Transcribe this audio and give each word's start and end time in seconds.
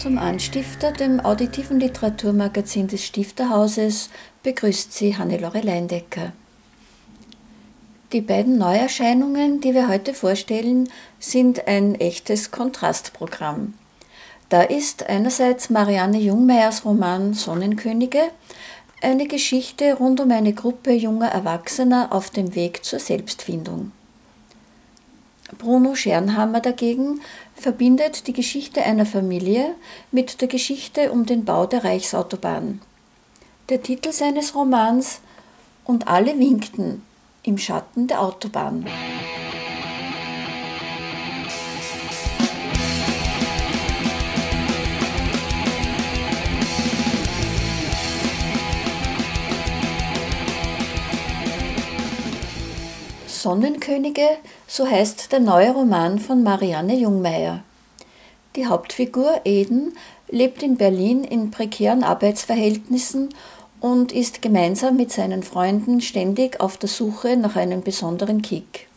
Zum 0.00 0.16
Anstifter, 0.16 0.92
dem 0.92 1.20
auditiven 1.20 1.78
Literaturmagazin 1.78 2.88
des 2.88 3.04
Stifterhauses, 3.04 4.08
begrüßt 4.42 4.94
sie 4.94 5.18
Hannelore 5.18 5.60
Leindecker. 5.60 6.32
Die 8.14 8.22
beiden 8.22 8.56
Neuerscheinungen, 8.56 9.60
die 9.60 9.74
wir 9.74 9.88
heute 9.88 10.14
vorstellen, 10.14 10.88
sind 11.18 11.68
ein 11.68 11.96
echtes 11.96 12.50
Kontrastprogramm. 12.50 13.74
Da 14.48 14.62
ist 14.62 15.06
einerseits 15.06 15.68
Marianne 15.68 16.18
Jungmeyers 16.18 16.86
Roman 16.86 17.34
Sonnenkönige, 17.34 18.22
eine 19.02 19.26
Geschichte 19.26 19.98
rund 19.98 20.18
um 20.20 20.30
eine 20.30 20.54
Gruppe 20.54 20.92
junger 20.92 21.28
Erwachsener 21.28 22.08
auf 22.10 22.30
dem 22.30 22.54
Weg 22.54 22.86
zur 22.86 23.00
Selbstfindung. 23.00 23.92
Bruno 25.58 25.94
Schernhammer 25.94 26.60
dagegen 26.60 27.20
verbindet 27.54 28.26
die 28.26 28.32
Geschichte 28.32 28.82
einer 28.82 29.06
Familie 29.06 29.74
mit 30.10 30.40
der 30.40 30.48
Geschichte 30.48 31.10
um 31.12 31.26
den 31.26 31.44
Bau 31.44 31.66
der 31.66 31.84
Reichsautobahn. 31.84 32.80
Der 33.68 33.82
Titel 33.82 34.12
seines 34.12 34.54
Romans 34.54 35.20
Und 35.84 36.08
alle 36.08 36.38
winkten 36.38 37.02
im 37.42 37.58
Schatten 37.58 38.06
der 38.06 38.20
Autobahn. 38.20 38.86
Sonnenkönige, 53.42 54.28
so 54.66 54.86
heißt 54.86 55.32
der 55.32 55.40
neue 55.40 55.70
Roman 55.70 56.18
von 56.18 56.42
Marianne 56.42 56.94
Jungmeier. 56.94 57.62
Die 58.54 58.66
Hauptfigur 58.66 59.40
Eden 59.44 59.96
lebt 60.28 60.62
in 60.62 60.76
Berlin 60.76 61.24
in 61.24 61.50
prekären 61.50 62.04
Arbeitsverhältnissen 62.04 63.30
und 63.80 64.12
ist 64.12 64.42
gemeinsam 64.42 64.96
mit 64.96 65.10
seinen 65.10 65.42
Freunden 65.42 66.02
ständig 66.02 66.60
auf 66.60 66.76
der 66.76 66.90
Suche 66.90 67.38
nach 67.38 67.56
einem 67.56 67.80
besonderen 67.80 68.42
Kick. 68.42 68.88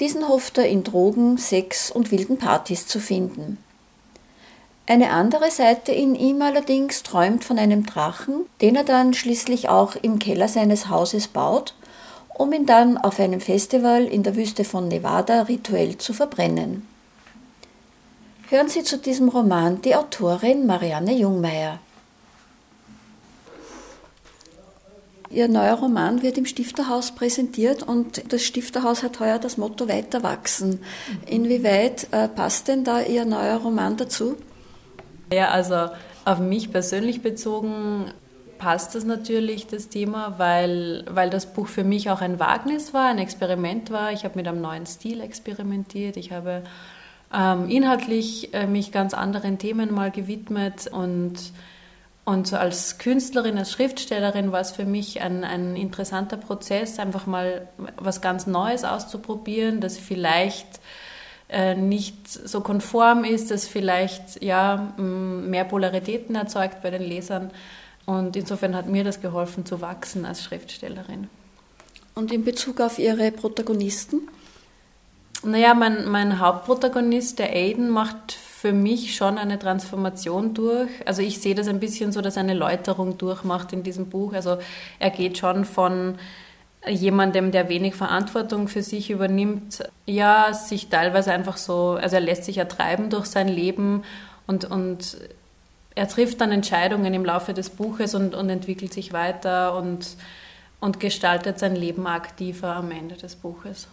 Diesen 0.00 0.28
hofft 0.28 0.58
er 0.58 0.68
in 0.68 0.84
Drogen, 0.84 1.38
Sex 1.38 1.90
und 1.90 2.10
wilden 2.10 2.36
Partys 2.36 2.86
zu 2.86 3.00
finden. 3.00 3.56
Eine 4.86 5.10
andere 5.10 5.50
Seite 5.50 5.92
in 5.92 6.14
ihm 6.14 6.42
allerdings 6.42 7.02
träumt 7.02 7.42
von 7.42 7.58
einem 7.58 7.86
Drachen, 7.86 8.44
den 8.60 8.76
er 8.76 8.84
dann 8.84 9.14
schließlich 9.14 9.70
auch 9.70 9.96
im 9.96 10.18
Keller 10.18 10.48
seines 10.48 10.90
Hauses 10.90 11.28
baut, 11.28 11.74
um 12.38 12.52
ihn 12.52 12.66
dann 12.66 12.98
auf 12.98 13.18
einem 13.18 13.40
Festival 13.40 14.04
in 14.04 14.22
der 14.22 14.36
Wüste 14.36 14.64
von 14.64 14.88
Nevada 14.88 15.42
rituell 15.42 15.96
zu 15.96 16.12
verbrennen. 16.12 16.86
Hören 18.48 18.68
Sie 18.68 18.82
zu 18.82 18.98
diesem 18.98 19.28
Roman 19.28 19.80
die 19.80 19.96
Autorin 19.96 20.66
Marianne 20.66 21.14
Jungmeier. 21.14 21.80
Ihr 25.30 25.48
neuer 25.48 25.74
Roman 25.74 26.22
wird 26.22 26.38
im 26.38 26.46
Stifterhaus 26.46 27.12
präsentiert 27.12 27.82
und 27.82 28.32
das 28.32 28.44
Stifterhaus 28.44 29.02
hat 29.02 29.18
heuer 29.18 29.38
das 29.38 29.56
Motto 29.56 29.88
Weiter 29.88 30.22
wachsen. 30.22 30.80
Inwieweit 31.26 32.06
äh, 32.12 32.28
passt 32.28 32.68
denn 32.68 32.84
da 32.84 33.00
Ihr 33.00 33.24
neuer 33.24 33.56
Roman 33.56 33.96
dazu? 33.96 34.36
Ja, 35.32 35.48
also 35.48 35.88
auf 36.24 36.38
mich 36.38 36.70
persönlich 36.70 37.22
bezogen 37.22 38.12
passt 38.58 38.94
das 38.94 39.04
natürlich, 39.04 39.66
das 39.66 39.88
Thema, 39.88 40.34
weil, 40.38 41.04
weil 41.08 41.30
das 41.30 41.52
Buch 41.52 41.68
für 41.68 41.84
mich 41.84 42.10
auch 42.10 42.20
ein 42.20 42.38
Wagnis 42.38 42.94
war, 42.94 43.08
ein 43.08 43.18
Experiment 43.18 43.90
war. 43.90 44.12
Ich 44.12 44.24
habe 44.24 44.36
mit 44.36 44.48
einem 44.48 44.60
neuen 44.60 44.86
Stil 44.86 45.20
experimentiert. 45.20 46.16
Ich 46.16 46.32
habe 46.32 46.62
ähm, 47.34 47.68
inhaltlich 47.68 48.54
äh, 48.54 48.66
mich 48.66 48.92
ganz 48.92 49.14
anderen 49.14 49.58
Themen 49.58 49.92
mal 49.92 50.10
gewidmet 50.10 50.88
und 50.88 51.52
und 52.26 52.48
so 52.48 52.56
als 52.56 52.98
Künstlerin, 52.98 53.56
als 53.56 53.70
Schriftstellerin 53.70 54.50
war 54.50 54.60
es 54.60 54.72
für 54.72 54.84
mich 54.84 55.22
ein, 55.22 55.44
ein 55.44 55.76
interessanter 55.76 56.36
Prozess, 56.36 56.98
einfach 56.98 57.26
mal 57.26 57.68
was 57.98 58.20
ganz 58.20 58.48
Neues 58.48 58.82
auszuprobieren, 58.82 59.80
das 59.80 59.96
vielleicht 59.96 60.80
äh, 61.48 61.76
nicht 61.76 62.28
so 62.28 62.62
konform 62.62 63.22
ist, 63.22 63.52
das 63.52 63.68
vielleicht 63.68 64.42
ja, 64.42 64.92
mehr 64.96 65.62
Polaritäten 65.62 66.34
erzeugt 66.34 66.82
bei 66.82 66.90
den 66.90 67.02
Lesern. 67.02 67.52
Und 68.06 68.36
insofern 68.36 68.74
hat 68.76 68.86
mir 68.86 69.04
das 69.04 69.20
geholfen 69.20 69.66
zu 69.66 69.80
wachsen 69.80 70.24
als 70.24 70.42
Schriftstellerin. 70.42 71.28
Und 72.14 72.32
in 72.32 72.44
Bezug 72.44 72.80
auf 72.80 72.98
Ihre 72.98 73.30
Protagonisten? 73.32 74.28
Naja, 75.42 75.74
mein, 75.74 76.08
mein 76.08 76.38
Hauptprotagonist, 76.38 77.38
der 77.38 77.50
Aiden, 77.50 77.90
macht 77.90 78.32
für 78.32 78.72
mich 78.72 79.14
schon 79.14 79.36
eine 79.36 79.58
Transformation 79.58 80.54
durch. 80.54 80.88
Also 81.04 81.20
ich 81.20 81.40
sehe 81.40 81.54
das 81.54 81.68
ein 81.68 81.78
bisschen 81.78 82.12
so, 82.12 82.22
dass 82.22 82.36
er 82.36 82.44
eine 82.44 82.54
Läuterung 82.54 83.18
durchmacht 83.18 83.72
in 83.72 83.82
diesem 83.82 84.08
Buch. 84.08 84.32
Also 84.32 84.58
er 84.98 85.10
geht 85.10 85.36
schon 85.36 85.64
von 85.64 86.16
jemandem, 86.88 87.50
der 87.50 87.68
wenig 87.68 87.94
Verantwortung 87.94 88.68
für 88.68 88.82
sich 88.82 89.10
übernimmt, 89.10 89.84
ja, 90.06 90.54
sich 90.54 90.88
teilweise 90.88 91.32
einfach 91.32 91.56
so, 91.56 91.98
also 92.00 92.16
er 92.16 92.22
lässt 92.22 92.44
sich 92.44 92.58
ertreiben 92.58 93.10
durch 93.10 93.26
sein 93.26 93.48
Leben 93.48 94.04
und, 94.46 94.64
und 94.64 95.18
er 95.96 96.06
trifft 96.06 96.40
dann 96.40 96.52
Entscheidungen 96.52 97.12
im 97.12 97.24
Laufe 97.24 97.54
des 97.54 97.70
Buches 97.70 98.14
und, 98.14 98.34
und 98.34 98.48
entwickelt 98.50 98.92
sich 98.92 99.12
weiter 99.12 99.76
und, 99.76 100.06
und 100.78 101.00
gestaltet 101.00 101.58
sein 101.58 101.74
Leben 101.74 102.06
aktiver 102.06 102.76
am 102.76 102.92
Ende 102.92 103.16
des 103.16 103.34
Buches. 103.34 103.88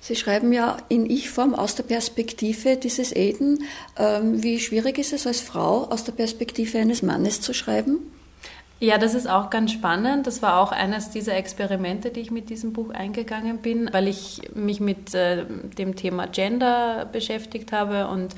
Sie 0.00 0.16
schreiben 0.16 0.52
ja 0.52 0.76
in 0.90 1.08
Ich-Form 1.08 1.54
aus 1.54 1.76
der 1.76 1.84
Perspektive 1.84 2.76
dieses 2.76 3.10
Eden. 3.10 3.64
Ähm, 3.96 4.42
wie 4.42 4.60
schwierig 4.60 4.98
ist 4.98 5.14
es 5.14 5.26
als 5.26 5.40
Frau 5.40 5.84
aus 5.84 6.04
der 6.04 6.12
Perspektive 6.12 6.78
eines 6.78 7.02
Mannes 7.02 7.40
zu 7.40 7.54
schreiben? 7.54 8.00
Ja, 8.80 8.98
das 8.98 9.14
ist 9.14 9.26
auch 9.26 9.48
ganz 9.48 9.72
spannend. 9.72 10.26
Das 10.26 10.42
war 10.42 10.60
auch 10.60 10.72
eines 10.72 11.08
dieser 11.08 11.36
Experimente, 11.36 12.10
die 12.10 12.20
ich 12.20 12.30
mit 12.30 12.50
diesem 12.50 12.74
Buch 12.74 12.90
eingegangen 12.90 13.58
bin, 13.58 13.88
weil 13.92 14.08
ich 14.08 14.42
mich 14.54 14.78
mit 14.78 15.14
äh, 15.14 15.46
dem 15.78 15.96
Thema 15.96 16.26
Gender 16.26 17.08
beschäftigt 17.10 17.72
habe 17.72 18.08
und 18.08 18.34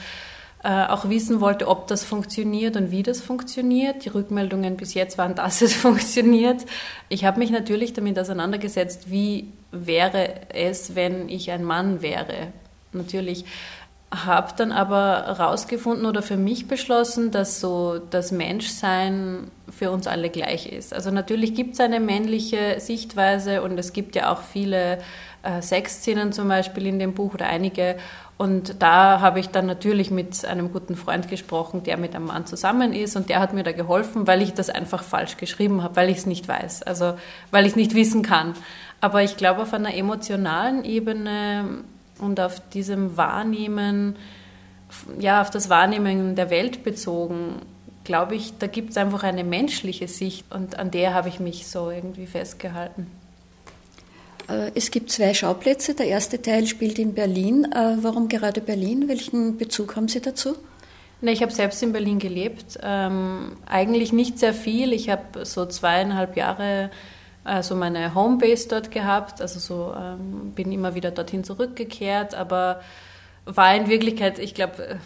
äh, 0.66 0.87
auch 0.88 1.09
wissen 1.09 1.41
wollte, 1.41 1.69
ob 1.69 1.87
das 1.87 2.03
funktioniert 2.03 2.77
und 2.77 2.91
wie 2.91 3.04
das 3.04 3.21
funktioniert. 3.21 4.04
Die 4.04 4.09
Rückmeldungen 4.09 4.77
bis 4.77 4.94
jetzt 4.94 5.16
waren, 5.16 5.34
dass 5.37 5.62
es 5.62 5.75
funktioniert. 5.75 6.66
Ich 7.09 7.25
habe 7.25 7.38
mich 7.38 7.50
natürlich 7.50 7.93
damit 7.93 8.19
auseinandergesetzt, 8.19 9.09
wie 9.09 9.53
wäre 9.71 10.28
es, 10.53 10.97
wenn 10.97 11.28
ich 11.28 11.53
ein 11.53 11.62
Mann 11.62 12.03
wäre. 12.03 12.49
Natürlich 12.93 13.44
habe 14.12 14.55
dann 14.56 14.72
aber 14.72 15.26
herausgefunden 15.26 16.05
oder 16.05 16.21
für 16.21 16.37
mich 16.37 16.66
beschlossen, 16.66 17.31
dass 17.31 17.60
so 17.60 18.00
das 18.10 18.32
Menschsein 18.32 19.53
für 19.71 19.93
uns 19.93 20.09
alle 20.09 20.31
gleich 20.31 20.66
ist. 20.66 20.93
Also 20.93 21.12
natürlich 21.12 21.55
gibt 21.55 21.75
es 21.75 21.81
eine 21.81 22.00
männliche 22.00 22.81
Sichtweise 22.81 23.62
und 23.62 23.78
es 23.78 23.93
gibt 23.93 24.16
ja 24.16 24.32
auch 24.32 24.43
viele 24.43 24.99
äh, 25.44 25.62
Sexszenen 25.62 26.32
zum 26.32 26.49
Beispiel 26.49 26.87
in 26.87 26.99
dem 26.99 27.15
Buch 27.15 27.34
oder 27.34 27.47
einige. 27.47 27.97
Und 28.38 28.82
da 28.82 29.20
habe 29.20 29.41
ich 29.41 29.48
dann 29.48 29.64
natürlich 29.64 30.10
mit 30.10 30.44
einem 30.44 30.70
guten 30.70 30.94
Freund 30.94 31.28
gesprochen, 31.28 31.82
der 31.84 31.96
mit 31.96 32.14
einem 32.14 32.26
Mann 32.26 32.44
zusammen 32.44 32.93
ist 32.93 33.16
und 33.16 33.31
der 33.31 33.40
hat 33.40 33.55
mir 33.55 33.62
da 33.62 33.72
geholfen, 33.72 34.26
weil 34.26 34.43
ich 34.43 34.52
das 34.52 34.69
einfach 34.69 35.02
falsch 35.02 35.38
geschrieben 35.38 35.82
habe, 35.82 35.96
weil 35.96 36.11
ich 36.11 36.19
es 36.19 36.26
nicht 36.26 36.46
weiß, 36.46 36.82
also 36.82 37.14
weil 37.50 37.64
ich 37.64 37.70
es 37.70 37.76
nicht 37.76 37.94
wissen 37.94 38.22
kann. 38.22 38.52
Aber 39.00 39.22
ich 39.22 39.38
glaube, 39.38 39.62
auf 39.62 39.72
einer 39.72 39.94
emotionalen 39.94 40.84
Ebene 40.84 41.82
und 42.19 42.38
auf 42.38 42.61
diesem 42.69 43.16
Wahrnehmen, 43.16 44.16
ja, 45.19 45.40
auf 45.40 45.49
das 45.49 45.70
Wahrnehmen 45.70 46.37
der 46.37 46.50
Welt 46.50 46.84
bezogen, 46.84 47.62
glaube 48.05 48.34
ich, 48.34 48.58
da 48.58 48.66
gibt 48.66 48.90
es 48.90 48.99
einfach 48.99 49.22
eine 49.22 49.44
menschliche 49.44 50.08
Sicht 50.08 50.44
und 50.52 50.78
an 50.78 50.90
der 50.90 51.14
habe 51.14 51.31
ich 51.31 51.40
mich 51.40 51.66
so 51.66 51.90
irgendwie 51.90 52.26
festgehalten. 52.26 53.06
Äh, 54.48 54.70
es 54.75 54.90
gibt 54.90 55.10
zwei 55.10 55.34
Schauplätze. 55.34 55.94
Der 55.94 56.06
erste 56.06 56.40
Teil 56.40 56.66
spielt 56.66 56.98
in 56.98 57.14
Berlin. 57.14 57.64
Äh, 57.72 57.96
warum 58.02 58.28
gerade 58.28 58.60
Berlin? 58.60 59.08
Welchen 59.08 59.56
Bezug 59.56 59.96
haben 59.96 60.08
Sie 60.08 60.20
dazu? 60.20 60.56
Nee, 61.20 61.32
ich 61.32 61.43
habe 61.43 61.52
selbst 61.52 61.82
in 61.82 61.93
Berlin 61.93 62.19
gelebt. 62.19 62.78
Ähm, 62.82 63.56
eigentlich 63.66 64.12
nicht 64.12 64.38
sehr 64.38 64.52
viel. 64.54 64.93
Ich 64.93 65.08
habe 65.08 65.44
so 65.44 65.66
zweieinhalb 65.66 66.37
Jahre 66.37 66.90
also 67.46 67.76
meine 67.76 68.14
Homebase 68.14 68.69
dort 68.69 68.90
gehabt, 68.90 69.40
also 69.40 69.60
so 69.60 69.94
ähm, 69.96 70.50
bin 70.54 70.72
immer 70.72 70.96
wieder 70.96 71.12
dorthin 71.12 71.44
zurückgekehrt, 71.44 72.34
aber 72.34 72.81
war 73.44 73.75
in 73.76 73.88
Wirklichkeit, 73.88 74.40
ich 74.40 74.52
glaube, 74.52 74.84
äh, 74.84 74.96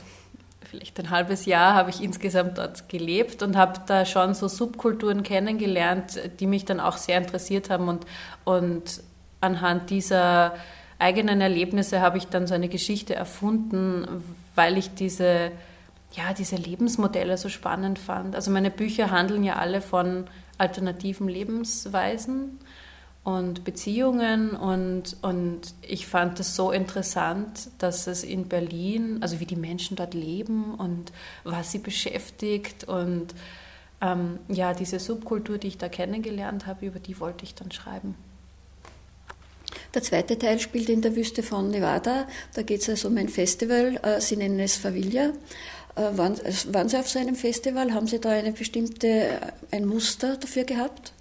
vielleicht 0.62 0.98
ein 0.98 1.10
halbes 1.10 1.44
Jahr 1.44 1.74
habe 1.74 1.90
ich 1.90 2.02
insgesamt 2.02 2.56
dort 2.56 2.88
gelebt 2.88 3.42
und 3.42 3.56
habe 3.56 3.80
da 3.86 4.06
schon 4.06 4.32
so 4.32 4.48
Subkulturen 4.48 5.22
kennengelernt, 5.22 6.18
die 6.38 6.46
mich 6.46 6.64
dann 6.64 6.80
auch 6.80 6.96
sehr 6.96 7.18
interessiert 7.18 7.68
haben 7.68 7.88
und, 7.88 8.06
und 8.44 9.02
anhand 9.40 9.90
dieser 9.90 10.54
eigenen 10.98 11.40
Erlebnisse 11.40 12.00
habe 12.00 12.18
ich 12.18 12.26
dann 12.26 12.46
so 12.46 12.54
eine 12.54 12.68
Geschichte 12.68 13.14
erfunden, 13.14 14.22
weil 14.54 14.76
ich 14.76 14.94
diese, 14.94 15.50
ja, 16.12 16.34
diese 16.36 16.56
Lebensmodelle 16.56 17.38
so 17.38 17.48
spannend 17.48 17.98
fand. 17.98 18.36
Also 18.36 18.50
meine 18.50 18.70
Bücher 18.70 19.10
handeln 19.10 19.42
ja 19.42 19.56
alle 19.56 19.80
von 19.80 20.26
alternativen 20.58 21.28
Lebensweisen 21.28 22.58
und 23.24 23.64
Beziehungen 23.64 24.50
und, 24.50 25.16
und 25.22 25.74
ich 25.82 26.06
fand 26.06 26.40
es 26.40 26.56
so 26.56 26.70
interessant, 26.70 27.70
dass 27.78 28.06
es 28.06 28.24
in 28.24 28.48
Berlin, 28.48 29.18
also 29.20 29.40
wie 29.40 29.46
die 29.46 29.56
Menschen 29.56 29.96
dort 29.96 30.14
leben 30.14 30.74
und 30.74 31.12
was 31.44 31.70
sie 31.72 31.78
beschäftigt 31.78 32.84
und 32.84 33.34
ähm, 34.00 34.38
ja, 34.48 34.72
diese 34.72 34.98
Subkultur, 34.98 35.58
die 35.58 35.68
ich 35.68 35.78
da 35.78 35.88
kennengelernt 35.88 36.66
habe, 36.66 36.86
über 36.86 36.98
die 36.98 37.20
wollte 37.20 37.44
ich 37.44 37.54
dann 37.54 37.70
schreiben. 37.70 38.14
Der 39.94 40.02
zweite 40.02 40.38
Teil 40.38 40.60
spielt 40.60 40.88
in 40.88 41.02
der 41.02 41.16
Wüste 41.16 41.42
von 41.42 41.70
Nevada. 41.70 42.26
Da 42.54 42.62
geht 42.62 42.82
es 42.82 42.88
also 42.88 43.08
um 43.08 43.16
ein 43.16 43.28
Festival. 43.28 43.98
Äh, 44.02 44.20
sie 44.20 44.36
nennen 44.36 44.60
es 44.60 44.76
Favilla. 44.76 45.32
Äh, 45.96 46.16
waren, 46.16 46.36
waren 46.72 46.88
Sie 46.88 46.96
auf 46.96 47.08
so 47.08 47.18
einem 47.18 47.34
Festival? 47.34 47.92
Haben 47.92 48.06
Sie 48.06 48.20
da 48.20 48.30
eine 48.30 48.52
bestimmte, 48.52 49.40
ein 49.70 49.86
Muster 49.86 50.36
dafür 50.36 50.64
gehabt? 50.64 51.12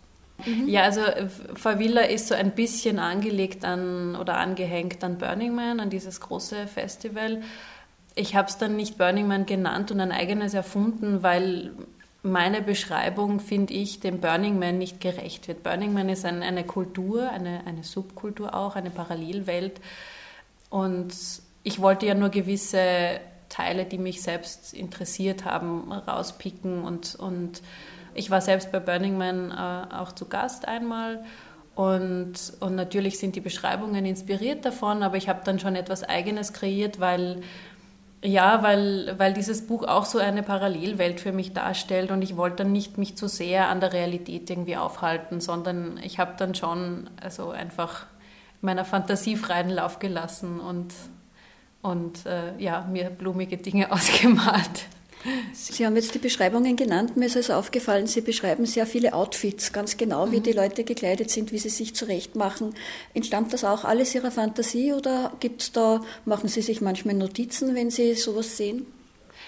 Mhm. 0.46 0.68
Ja, 0.68 0.84
also 0.84 1.02
äh, 1.02 1.28
Favilla 1.56 2.02
ist 2.02 2.28
so 2.28 2.36
ein 2.36 2.52
bisschen 2.52 3.00
angelegt 3.00 3.66
an 3.66 4.16
oder 4.16 4.38
angehängt 4.38 5.04
an 5.04 5.18
Burning 5.18 5.56
Man, 5.56 5.80
an 5.80 5.90
dieses 5.90 6.22
große 6.22 6.68
Festival. 6.68 7.42
Ich 8.16 8.36
habe 8.36 8.50
es 8.50 8.58
dann 8.58 8.76
nicht 8.76 8.98
Burning 8.98 9.28
Man 9.28 9.46
genannt 9.46 9.92
und 9.92 10.00
ein 10.00 10.12
eigenes 10.12 10.54
erfunden, 10.54 11.24
weil 11.24 11.72
meine 12.22 12.62
Beschreibung, 12.62 13.40
finde 13.40 13.74
ich, 13.74 14.00
dem 14.00 14.20
Burning 14.20 14.60
Man 14.60 14.78
nicht 14.78 15.00
gerecht 15.00 15.48
wird. 15.48 15.64
Burning 15.64 15.94
Man 15.94 16.10
ist 16.10 16.26
ein, 16.26 16.44
eine 16.44 16.66
Kultur, 16.66 17.30
eine, 17.30 17.66
eine 17.66 17.84
Subkultur 17.84 18.54
auch, 18.54 18.76
eine 18.76 18.90
Parallelwelt. 18.90 19.80
Und 20.70 21.14
ich 21.64 21.82
wollte 21.82 22.06
ja 22.06 22.16
nur 22.16 22.30
gewisse 22.30 23.20
Teile, 23.48 23.86
die 23.86 23.98
mich 23.98 24.22
selbst 24.22 24.74
interessiert 24.74 25.46
haben, 25.46 25.92
rauspicken 25.92 26.84
und, 26.84 27.16
und 27.16 27.62
ich 28.14 28.30
war 28.30 28.42
selbst 28.42 28.72
bei 28.72 28.80
Burning 28.80 29.18
Man 29.18 29.52
äh, 29.52 29.94
auch 29.96 30.12
zu 30.12 30.28
Gast 30.28 30.68
einmal 30.68 31.24
und, 31.80 32.34
und 32.60 32.76
natürlich 32.76 33.20
sind 33.20 33.38
die 33.38 33.40
Beschreibungen 33.40 34.06
inspiriert 34.06 34.66
davon, 34.66 35.02
aber 35.02 35.16
ich 35.16 35.30
habe 35.30 35.40
dann 35.46 35.60
schon 35.60 35.78
etwas 35.78 36.04
Eigenes 36.04 36.52
kreiert, 36.52 37.00
weil 37.00 37.40
ja, 38.24 38.64
weil, 38.64 39.18
weil 39.18 39.34
dieses 39.34 39.66
Buch 39.66 39.84
auch 39.84 40.06
so 40.06 40.20
eine 40.20 40.44
Parallelwelt 40.44 41.22
für 41.22 41.32
mich 41.32 41.54
darstellt 41.54 42.12
und 42.12 42.22
ich 42.22 42.36
wollte 42.36 42.64
dann 42.64 42.72
nicht 42.72 42.98
mich 42.98 43.16
zu 43.16 43.30
sehr 43.30 43.70
an 43.70 43.80
der 43.80 43.94
Realität 43.94 44.50
irgendwie 44.50 44.76
aufhalten, 44.76 45.40
sondern 45.40 45.98
ich 46.04 46.20
habe 46.20 46.34
dann 46.38 46.54
schon 46.54 47.10
also 47.22 47.52
einfach 47.52 48.06
meiner 48.62 48.84
Fantasie 48.84 49.38
freien 49.38 49.70
Lauf 49.70 50.00
gelassen 50.00 50.60
und, 50.60 50.94
und 51.82 52.26
äh, 52.26 52.58
ja, 52.58 52.86
mir 52.92 53.10
blumige 53.10 53.56
Dinge 53.56 53.92
ausgemalt. 53.92 54.88
Sie 55.54 55.86
haben 55.86 55.96
jetzt 55.96 56.16
die 56.16 56.20
Beschreibungen 56.20 56.78
genannt. 56.78 57.18
Mir 57.18 57.26
ist 57.26 57.36
also 57.36 57.54
aufgefallen, 57.54 58.08
Sie 58.08 58.22
beschreiben 58.22 58.66
sehr 58.66 58.86
viele 58.86 59.14
Outfits, 59.14 59.74
ganz 59.74 59.98
genau, 59.98 60.32
wie 60.32 60.40
mhm. 60.40 60.44
die 60.44 60.52
Leute 60.54 60.84
gekleidet 60.84 61.30
sind, 61.30 61.52
wie 61.52 61.60
sie 61.60 61.70
sich 61.70 61.94
zurechtmachen. 61.94 62.74
Entstammt 63.14 63.52
das 63.52 63.66
auch 63.66 63.84
alles 63.84 64.16
Ihrer 64.16 64.32
Fantasie 64.32 64.94
oder 64.94 65.34
gibt's 65.40 65.72
da, 65.74 66.02
machen 66.26 66.48
Sie 66.48 66.62
sich 66.62 66.80
manchmal 66.80 67.16
Notizen, 67.16 67.76
wenn 67.76 67.90
Sie 67.90 68.14
sowas 68.16 68.56
sehen? 68.56 68.86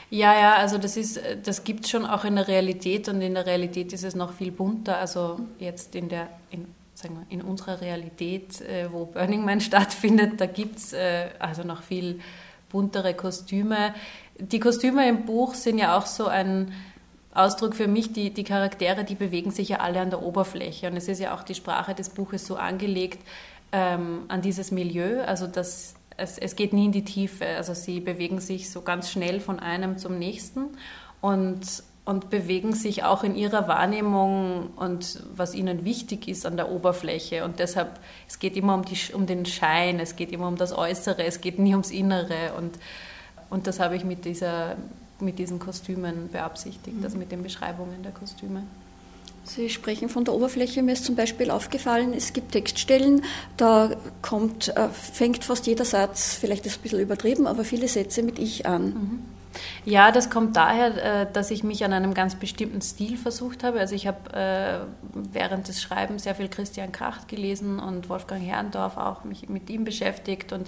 Ja, 0.09 0.37
ja, 0.37 0.55
also 0.55 0.77
das 0.77 0.97
ist, 0.97 1.21
das 1.43 1.63
gibt 1.63 1.85
es 1.85 1.91
schon 1.91 2.05
auch 2.05 2.25
in 2.25 2.35
der 2.35 2.49
Realität 2.49 3.07
und 3.07 3.21
in 3.21 3.33
der 3.33 3.45
Realität 3.45 3.93
ist 3.93 4.03
es 4.03 4.13
noch 4.13 4.33
viel 4.33 4.51
bunter. 4.51 4.97
Also 4.97 5.39
jetzt 5.57 5.95
in 5.95 6.09
der, 6.09 6.27
in, 6.49 6.67
sagen 6.95 7.15
wir, 7.15 7.25
in 7.29 7.41
unserer 7.41 7.79
Realität, 7.79 8.59
äh, 8.59 8.91
wo 8.91 9.05
Burning 9.05 9.45
Man 9.45 9.61
stattfindet, 9.61 10.41
da 10.41 10.47
gibt 10.47 10.79
es 10.79 10.91
äh, 10.91 11.29
also 11.39 11.63
noch 11.63 11.81
viel 11.81 12.19
buntere 12.67 13.13
Kostüme 13.13 13.93
die 14.41 14.59
Kostüme 14.59 15.07
im 15.07 15.25
Buch 15.25 15.53
sind 15.53 15.77
ja 15.77 15.97
auch 15.97 16.07
so 16.07 16.27
ein 16.27 16.73
Ausdruck 17.33 17.75
für 17.75 17.87
mich, 17.87 18.11
die, 18.11 18.33
die 18.33 18.43
Charaktere, 18.43 19.03
die 19.03 19.15
bewegen 19.15 19.51
sich 19.51 19.69
ja 19.69 19.77
alle 19.77 20.01
an 20.01 20.09
der 20.09 20.21
Oberfläche. 20.21 20.87
Und 20.89 20.97
es 20.97 21.07
ist 21.07 21.19
ja 21.19 21.35
auch 21.35 21.43
die 21.43 21.55
Sprache 21.55 21.93
des 21.93 22.09
Buches 22.09 22.45
so 22.45 22.55
angelegt 22.55 23.19
ähm, 23.71 24.23
an 24.27 24.41
dieses 24.41 24.71
Milieu, 24.71 25.23
also 25.23 25.47
dass 25.47 25.95
es, 26.17 26.37
es 26.37 26.55
geht 26.55 26.73
nie 26.73 26.85
in 26.85 26.91
die 26.91 27.05
Tiefe. 27.05 27.45
Also 27.45 27.73
sie 27.73 27.99
bewegen 27.99 28.39
sich 28.39 28.69
so 28.69 28.81
ganz 28.81 29.09
schnell 29.11 29.39
von 29.39 29.59
einem 29.59 29.97
zum 29.97 30.19
nächsten 30.19 30.65
und, 31.21 31.61
und 32.03 32.29
bewegen 32.29 32.73
sich 32.73 33.03
auch 33.05 33.23
in 33.23 33.35
ihrer 33.35 33.67
Wahrnehmung 33.69 34.71
und 34.75 35.23
was 35.33 35.55
ihnen 35.55 35.85
wichtig 35.85 36.27
ist 36.27 36.45
an 36.45 36.57
der 36.57 36.69
Oberfläche. 36.69 37.45
Und 37.45 37.59
deshalb, 37.59 37.99
es 38.27 38.39
geht 38.39 38.57
immer 38.57 38.73
um, 38.73 38.83
die, 38.83 38.97
um 39.13 39.25
den 39.25 39.45
Schein, 39.45 39.99
es 40.01 40.17
geht 40.17 40.33
immer 40.33 40.49
um 40.49 40.57
das 40.57 40.73
Äußere, 40.73 41.23
es 41.23 41.39
geht 41.39 41.59
nie 41.59 41.71
ums 41.71 41.91
Innere. 41.91 42.53
Und 42.57 42.77
und 43.51 43.67
das 43.67 43.79
habe 43.79 43.95
ich 43.95 44.03
mit, 44.03 44.25
dieser, 44.25 44.77
mit 45.19 45.37
diesen 45.37 45.59
Kostümen 45.59 46.29
beabsichtigt, 46.31 46.97
also 47.03 47.17
mit 47.17 47.31
den 47.31 47.43
Beschreibungen 47.43 48.01
der 48.01 48.11
Kostüme. 48.11 48.63
Sie 49.43 49.69
sprechen 49.69 50.07
von 50.07 50.23
der 50.23 50.33
Oberfläche. 50.33 50.83
Mir 50.83 50.93
ist 50.93 51.05
zum 51.05 51.15
Beispiel 51.15 51.51
aufgefallen, 51.51 52.13
es 52.13 52.33
gibt 52.33 52.53
Textstellen, 52.53 53.23
da 53.57 53.91
kommt, 54.21 54.69
äh, 54.69 54.87
fängt 54.89 55.43
fast 55.43 55.67
jeder 55.67 55.85
Satz, 55.85 56.35
vielleicht 56.35 56.65
ist 56.65 56.73
es 56.73 56.79
ein 56.79 56.81
bisschen 56.81 56.99
übertrieben, 56.99 57.47
aber 57.47 57.63
viele 57.63 57.87
Sätze 57.87 58.23
mit 58.23 58.39
Ich 58.39 58.65
an. 58.65 58.85
Mhm. 58.85 59.19
Ja, 59.83 60.11
das 60.11 60.29
kommt 60.29 60.55
daher, 60.55 61.23
äh, 61.23 61.27
dass 61.31 61.51
ich 61.51 61.63
mich 61.63 61.83
an 61.83 61.91
einem 61.91 62.13
ganz 62.13 62.35
bestimmten 62.35 62.81
Stil 62.81 63.17
versucht 63.17 63.63
habe. 63.63 63.79
Also 63.79 63.95
ich 63.95 64.07
habe 64.07 64.33
äh, 64.33 64.79
während 65.33 65.67
des 65.67 65.81
Schreibens 65.81 66.23
sehr 66.23 66.35
viel 66.35 66.47
Christian 66.47 66.91
Kracht 66.91 67.27
gelesen 67.27 67.79
und 67.79 68.07
Wolfgang 68.07 68.41
Herrndorf 68.41 68.95
auch 68.95 69.25
mich 69.25 69.49
mit 69.49 69.69
ihm 69.69 69.83
beschäftigt 69.83 70.53
und 70.53 70.67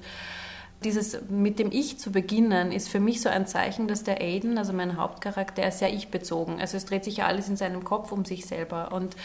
dieses 0.85 1.19
mit 1.29 1.59
dem 1.59 1.71
Ich 1.71 1.97
zu 1.97 2.11
beginnen, 2.11 2.71
ist 2.71 2.89
für 2.89 2.99
mich 2.99 3.21
so 3.21 3.29
ein 3.29 3.47
Zeichen, 3.47 3.87
dass 3.87 4.03
der 4.03 4.21
Aiden, 4.21 4.57
also 4.57 4.73
mein 4.73 4.97
Hauptcharakter, 4.97 5.69
sehr 5.71 5.93
ich-bezogen. 5.93 6.59
Also 6.59 6.77
es 6.77 6.85
dreht 6.85 7.03
sich 7.03 7.17
ja 7.17 7.25
alles 7.25 7.49
in 7.49 7.57
seinem 7.57 7.83
Kopf 7.83 8.11
um 8.11 8.25
sich 8.25 8.45
selber. 8.45 8.91
Und 8.91 9.15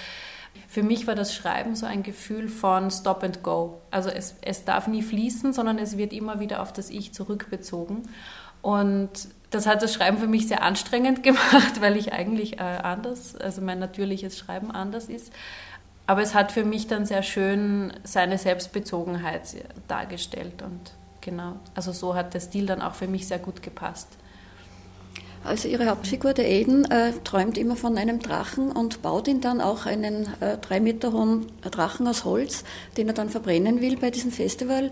für 0.68 0.82
mich 0.82 1.06
war 1.06 1.14
das 1.14 1.34
Schreiben 1.34 1.74
so 1.74 1.86
ein 1.86 2.02
Gefühl 2.02 2.48
von 2.48 2.90
Stop 2.90 3.22
and 3.22 3.42
Go. 3.42 3.80
Also 3.90 4.10
es, 4.10 4.36
es 4.42 4.64
darf 4.64 4.86
nie 4.86 5.02
fließen, 5.02 5.52
sondern 5.52 5.78
es 5.78 5.96
wird 5.96 6.12
immer 6.12 6.40
wieder 6.40 6.62
auf 6.62 6.72
das 6.72 6.90
Ich 6.90 7.12
zurückbezogen. 7.12 8.02
Und 8.62 9.10
das 9.50 9.66
hat 9.66 9.82
das 9.82 9.94
Schreiben 9.94 10.18
für 10.18 10.26
mich 10.26 10.48
sehr 10.48 10.62
anstrengend 10.62 11.22
gemacht, 11.22 11.80
weil 11.80 11.96
ich 11.96 12.12
eigentlich 12.12 12.58
äh, 12.58 12.62
anders, 12.62 13.36
also 13.36 13.60
mein 13.62 13.78
natürliches 13.78 14.38
Schreiben 14.38 14.70
anders 14.70 15.08
ist. 15.08 15.32
Aber 16.06 16.22
es 16.22 16.34
hat 16.34 16.52
für 16.52 16.64
mich 16.64 16.86
dann 16.86 17.04
sehr 17.04 17.22
schön 17.22 17.92
seine 18.02 18.38
Selbstbezogenheit 18.38 19.42
dargestellt 19.88 20.62
und 20.62 20.92
genau. 21.20 21.56
Also 21.74 21.92
so 21.92 22.14
hat 22.14 22.34
der 22.34 22.40
Stil 22.40 22.66
dann 22.66 22.82
auch 22.82 22.94
für 22.94 23.08
mich 23.08 23.26
sehr 23.26 23.38
gut 23.38 23.62
gepasst. 23.62 24.08
Also 25.44 25.68
Ihre 25.68 25.86
Hauptfigur, 25.86 26.34
der 26.34 26.46
Aiden, 26.46 26.90
äh, 26.90 27.12
träumt 27.24 27.56
immer 27.58 27.76
von 27.76 27.96
einem 27.96 28.18
Drachen 28.18 28.72
und 28.72 29.02
baut 29.02 29.28
ihn 29.28 29.40
dann 29.40 29.60
auch 29.60 29.86
einen 29.86 30.28
äh, 30.40 30.58
drei 30.58 30.80
Meter 30.80 31.12
hohen 31.12 31.46
Drachen 31.62 32.06
aus 32.06 32.24
Holz, 32.24 32.64
den 32.96 33.08
er 33.08 33.14
dann 33.14 33.30
verbrennen 33.30 33.80
will 33.80 33.96
bei 33.96 34.10
diesem 34.10 34.32
Festival. 34.32 34.86
Äh, 34.86 34.90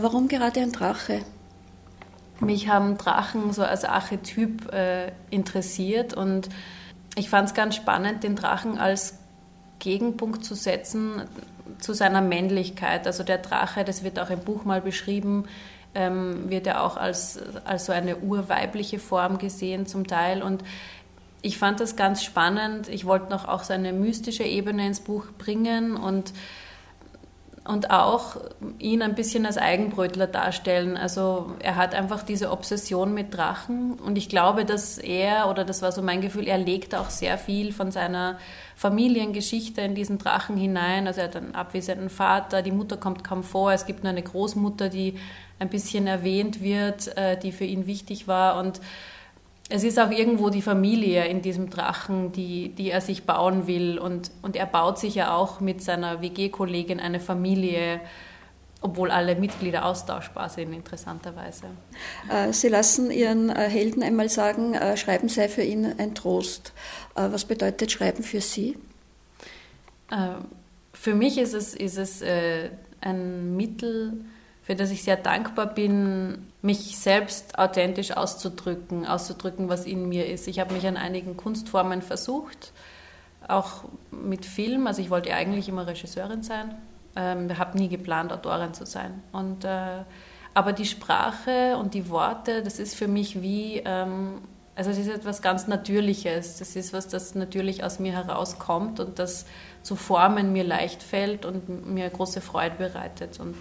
warum 0.00 0.28
gerade 0.28 0.60
ein 0.60 0.72
Drache? 0.72 1.20
Mich 2.40 2.68
haben 2.68 2.98
Drachen 2.98 3.52
so 3.52 3.62
als 3.62 3.84
Archetyp 3.84 4.72
äh, 4.72 5.10
interessiert 5.30 6.14
und 6.14 6.48
ich 7.16 7.30
fand 7.30 7.48
es 7.48 7.54
ganz 7.54 7.74
spannend, 7.74 8.22
den 8.22 8.36
Drachen 8.36 8.78
als 8.78 9.14
Gegenpunkt 9.80 10.44
zu 10.44 10.54
setzen 10.54 11.22
zu 11.78 11.92
seiner 11.92 12.20
Männlichkeit. 12.20 13.06
Also 13.06 13.22
der 13.24 13.38
Drache, 13.38 13.84
das 13.84 14.04
wird 14.04 14.18
auch 14.18 14.30
im 14.30 14.40
Buch 14.40 14.64
mal 14.64 14.80
beschrieben, 14.80 15.44
ähm, 15.94 16.50
wird 16.50 16.66
ja 16.66 16.80
auch 16.80 16.96
als, 16.96 17.40
als 17.64 17.86
so 17.86 17.92
eine 17.92 18.16
urweibliche 18.16 18.98
Form 18.98 19.38
gesehen 19.38 19.86
zum 19.86 20.06
Teil. 20.06 20.42
Und 20.42 20.62
ich 21.42 21.58
fand 21.58 21.80
das 21.80 21.96
ganz 21.96 22.22
spannend. 22.22 22.88
Ich 22.88 23.04
wollte 23.04 23.30
noch 23.30 23.46
auch 23.46 23.62
so 23.62 23.72
eine 23.72 23.92
mystische 23.92 24.44
Ebene 24.44 24.86
ins 24.86 25.00
Buch 25.00 25.26
bringen 25.38 25.96
und 25.96 26.32
und 27.68 27.90
auch 27.90 28.36
ihn 28.78 29.02
ein 29.02 29.14
bisschen 29.14 29.44
als 29.44 29.58
Eigenbrötler 29.58 30.26
darstellen. 30.26 30.96
Also 30.96 31.52
er 31.58 31.76
hat 31.76 31.94
einfach 31.94 32.22
diese 32.22 32.50
Obsession 32.50 33.12
mit 33.12 33.36
Drachen 33.36 33.92
und 33.92 34.16
ich 34.16 34.30
glaube, 34.30 34.64
dass 34.64 34.96
er, 34.96 35.50
oder 35.50 35.66
das 35.66 35.82
war 35.82 35.92
so 35.92 36.00
mein 36.00 36.22
Gefühl, 36.22 36.48
er 36.48 36.56
legt 36.56 36.94
auch 36.94 37.10
sehr 37.10 37.36
viel 37.36 37.72
von 37.72 37.90
seiner 37.90 38.38
Familiengeschichte 38.74 39.82
in 39.82 39.94
diesen 39.94 40.16
Drachen 40.16 40.56
hinein. 40.56 41.06
Also 41.06 41.20
er 41.20 41.26
hat 41.26 41.36
einen 41.36 41.54
abwesenden 41.54 42.08
Vater, 42.08 42.62
die 42.62 42.72
Mutter 42.72 42.96
kommt 42.96 43.22
kaum 43.22 43.42
vor, 43.42 43.70
es 43.72 43.84
gibt 43.84 44.02
nur 44.02 44.12
eine 44.12 44.22
Großmutter, 44.22 44.88
die 44.88 45.18
ein 45.58 45.68
bisschen 45.68 46.06
erwähnt 46.06 46.62
wird, 46.62 47.14
äh, 47.18 47.38
die 47.38 47.52
für 47.52 47.64
ihn 47.64 47.86
wichtig 47.86 48.26
war 48.26 48.58
und 48.58 48.80
es 49.70 49.84
ist 49.84 49.98
auch 49.98 50.10
irgendwo 50.10 50.48
die 50.48 50.62
Familie 50.62 51.26
in 51.26 51.42
diesem 51.42 51.68
Drachen, 51.68 52.32
die, 52.32 52.70
die 52.70 52.90
er 52.90 53.00
sich 53.00 53.24
bauen 53.24 53.66
will. 53.66 53.98
Und, 53.98 54.30
und 54.40 54.56
er 54.56 54.66
baut 54.66 54.98
sich 54.98 55.14
ja 55.14 55.34
auch 55.34 55.60
mit 55.60 55.82
seiner 55.82 56.22
WG-Kollegin 56.22 57.00
eine 57.00 57.20
Familie. 57.20 58.00
obwohl 58.80 59.10
alle 59.10 59.34
Mitglieder 59.34 59.84
austauschbar 59.84 60.48
sind, 60.48 60.72
interessanterweise. 60.72 61.66
Äh, 62.30 62.52
Sie 62.52 62.68
lassen 62.68 63.10
Ihren 63.10 63.50
äh, 63.50 63.68
Helden 63.68 64.04
einmal 64.04 64.28
sagen, 64.28 64.74
äh, 64.74 64.96
Schreiben 64.96 65.28
sei 65.28 65.48
für 65.48 65.62
ihn 65.62 65.84
ein 65.98 66.14
Trost. 66.14 66.72
Was 67.14 67.44
bedeutet 67.44 67.90
Schreiben 67.90 68.22
für 68.22 68.40
Sie? 68.40 68.76
Für 70.92 71.14
mich 71.14 71.36
ist 71.36 71.52
es, 71.52 71.74
ist 71.74 71.98
es 71.98 72.22
ein 73.00 73.56
Mittel, 73.56 74.24
für 74.68 74.76
das 74.76 74.90
ich 74.90 75.02
sehr 75.02 75.16
dankbar 75.16 75.64
bin, 75.66 76.46
mich 76.60 76.98
selbst 76.98 77.58
authentisch 77.58 78.12
auszudrücken, 78.12 79.06
auszudrücken, 79.06 79.70
was 79.70 79.86
in 79.86 80.10
mir 80.10 80.26
ist. 80.26 80.46
Ich 80.46 80.60
habe 80.60 80.74
mich 80.74 80.86
an 80.86 80.98
einigen 80.98 81.38
Kunstformen 81.38 82.02
versucht, 82.02 82.74
auch 83.48 83.84
mit 84.10 84.44
Film. 84.44 84.86
Also 84.86 85.00
ich 85.00 85.08
wollte 85.08 85.32
eigentlich 85.32 85.70
immer 85.70 85.86
Regisseurin 85.86 86.42
sein 86.42 86.76
ähm, 87.18 87.58
habe 87.58 87.76
nie 87.76 87.88
geplant, 87.88 88.32
Autorin 88.32 88.74
zu 88.74 88.86
sein. 88.86 89.22
Und, 89.32 89.64
äh, 89.64 90.04
aber 90.54 90.72
die 90.72 90.86
Sprache 90.86 91.76
und 91.76 91.94
die 91.94 92.08
Worte, 92.08 92.62
das 92.62 92.78
ist 92.78 92.94
für 92.94 93.08
mich 93.08 93.42
wie, 93.42 93.82
ähm, 93.84 94.40
also 94.76 94.90
es 94.90 94.98
ist 94.98 95.08
etwas 95.08 95.42
ganz 95.42 95.66
Natürliches. 95.66 96.58
Das 96.58 96.76
ist 96.76 96.92
was, 96.92 97.08
das 97.08 97.34
natürlich 97.34 97.82
aus 97.82 97.98
mir 97.98 98.12
herauskommt 98.12 99.00
und 99.00 99.18
das 99.18 99.46
zu 99.82 99.96
formen 99.96 100.52
mir 100.52 100.62
leicht 100.62 101.02
fällt 101.02 101.44
und 101.44 101.86
mir 101.92 102.08
große 102.08 102.40
Freude 102.40 102.76
bereitet. 102.76 103.40
Und 103.40 103.56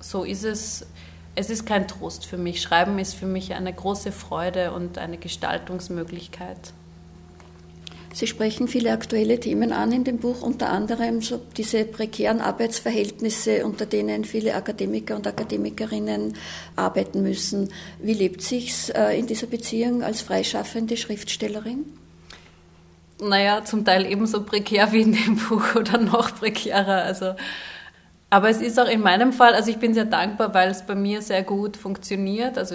so 0.00 0.24
ist 0.24 0.44
es. 0.44 0.86
Es 1.34 1.50
ist 1.50 1.66
kein 1.66 1.86
Trost 1.86 2.26
für 2.26 2.36
mich. 2.36 2.60
Schreiben 2.60 2.98
ist 2.98 3.14
für 3.14 3.26
mich 3.26 3.54
eine 3.54 3.72
große 3.72 4.10
Freude 4.10 4.72
und 4.72 4.98
eine 4.98 5.18
Gestaltungsmöglichkeit. 5.18 6.72
Sie 8.12 8.26
sprechen 8.26 8.66
viele 8.66 8.92
aktuelle 8.92 9.38
Themen 9.38 9.70
an 9.70 9.92
in 9.92 10.02
dem 10.02 10.18
Buch, 10.18 10.42
unter 10.42 10.70
anderem 10.70 11.20
so 11.20 11.40
diese 11.56 11.84
prekären 11.84 12.40
Arbeitsverhältnisse, 12.40 13.64
unter 13.64 13.86
denen 13.86 14.24
viele 14.24 14.54
Akademiker 14.54 15.14
und 15.14 15.26
Akademikerinnen 15.26 16.34
arbeiten 16.74 17.22
müssen. 17.22 17.70
Wie 18.00 18.14
lebt 18.14 18.42
sich's 18.42 18.88
äh, 18.88 19.16
in 19.16 19.26
dieser 19.26 19.46
Beziehung 19.46 20.02
als 20.02 20.22
freischaffende 20.22 20.96
Schriftstellerin? 20.96 21.84
Naja, 23.20 23.64
zum 23.64 23.84
Teil 23.84 24.06
ebenso 24.06 24.42
prekär 24.42 24.90
wie 24.92 25.02
in 25.02 25.12
dem 25.12 25.36
Buch 25.36 25.74
oder 25.76 25.98
noch 25.98 26.34
prekärer. 26.34 27.02
Also, 27.02 27.34
aber 28.30 28.50
es 28.50 28.60
ist 28.60 28.78
auch 28.78 28.88
in 28.88 29.00
meinem 29.00 29.32
Fall, 29.32 29.54
also 29.54 29.70
ich 29.70 29.78
bin 29.78 29.94
sehr 29.94 30.04
dankbar, 30.04 30.52
weil 30.54 30.70
es 30.70 30.82
bei 30.82 30.94
mir 30.94 31.22
sehr 31.22 31.42
gut 31.42 31.76
funktioniert. 31.76 32.58
Also 32.58 32.74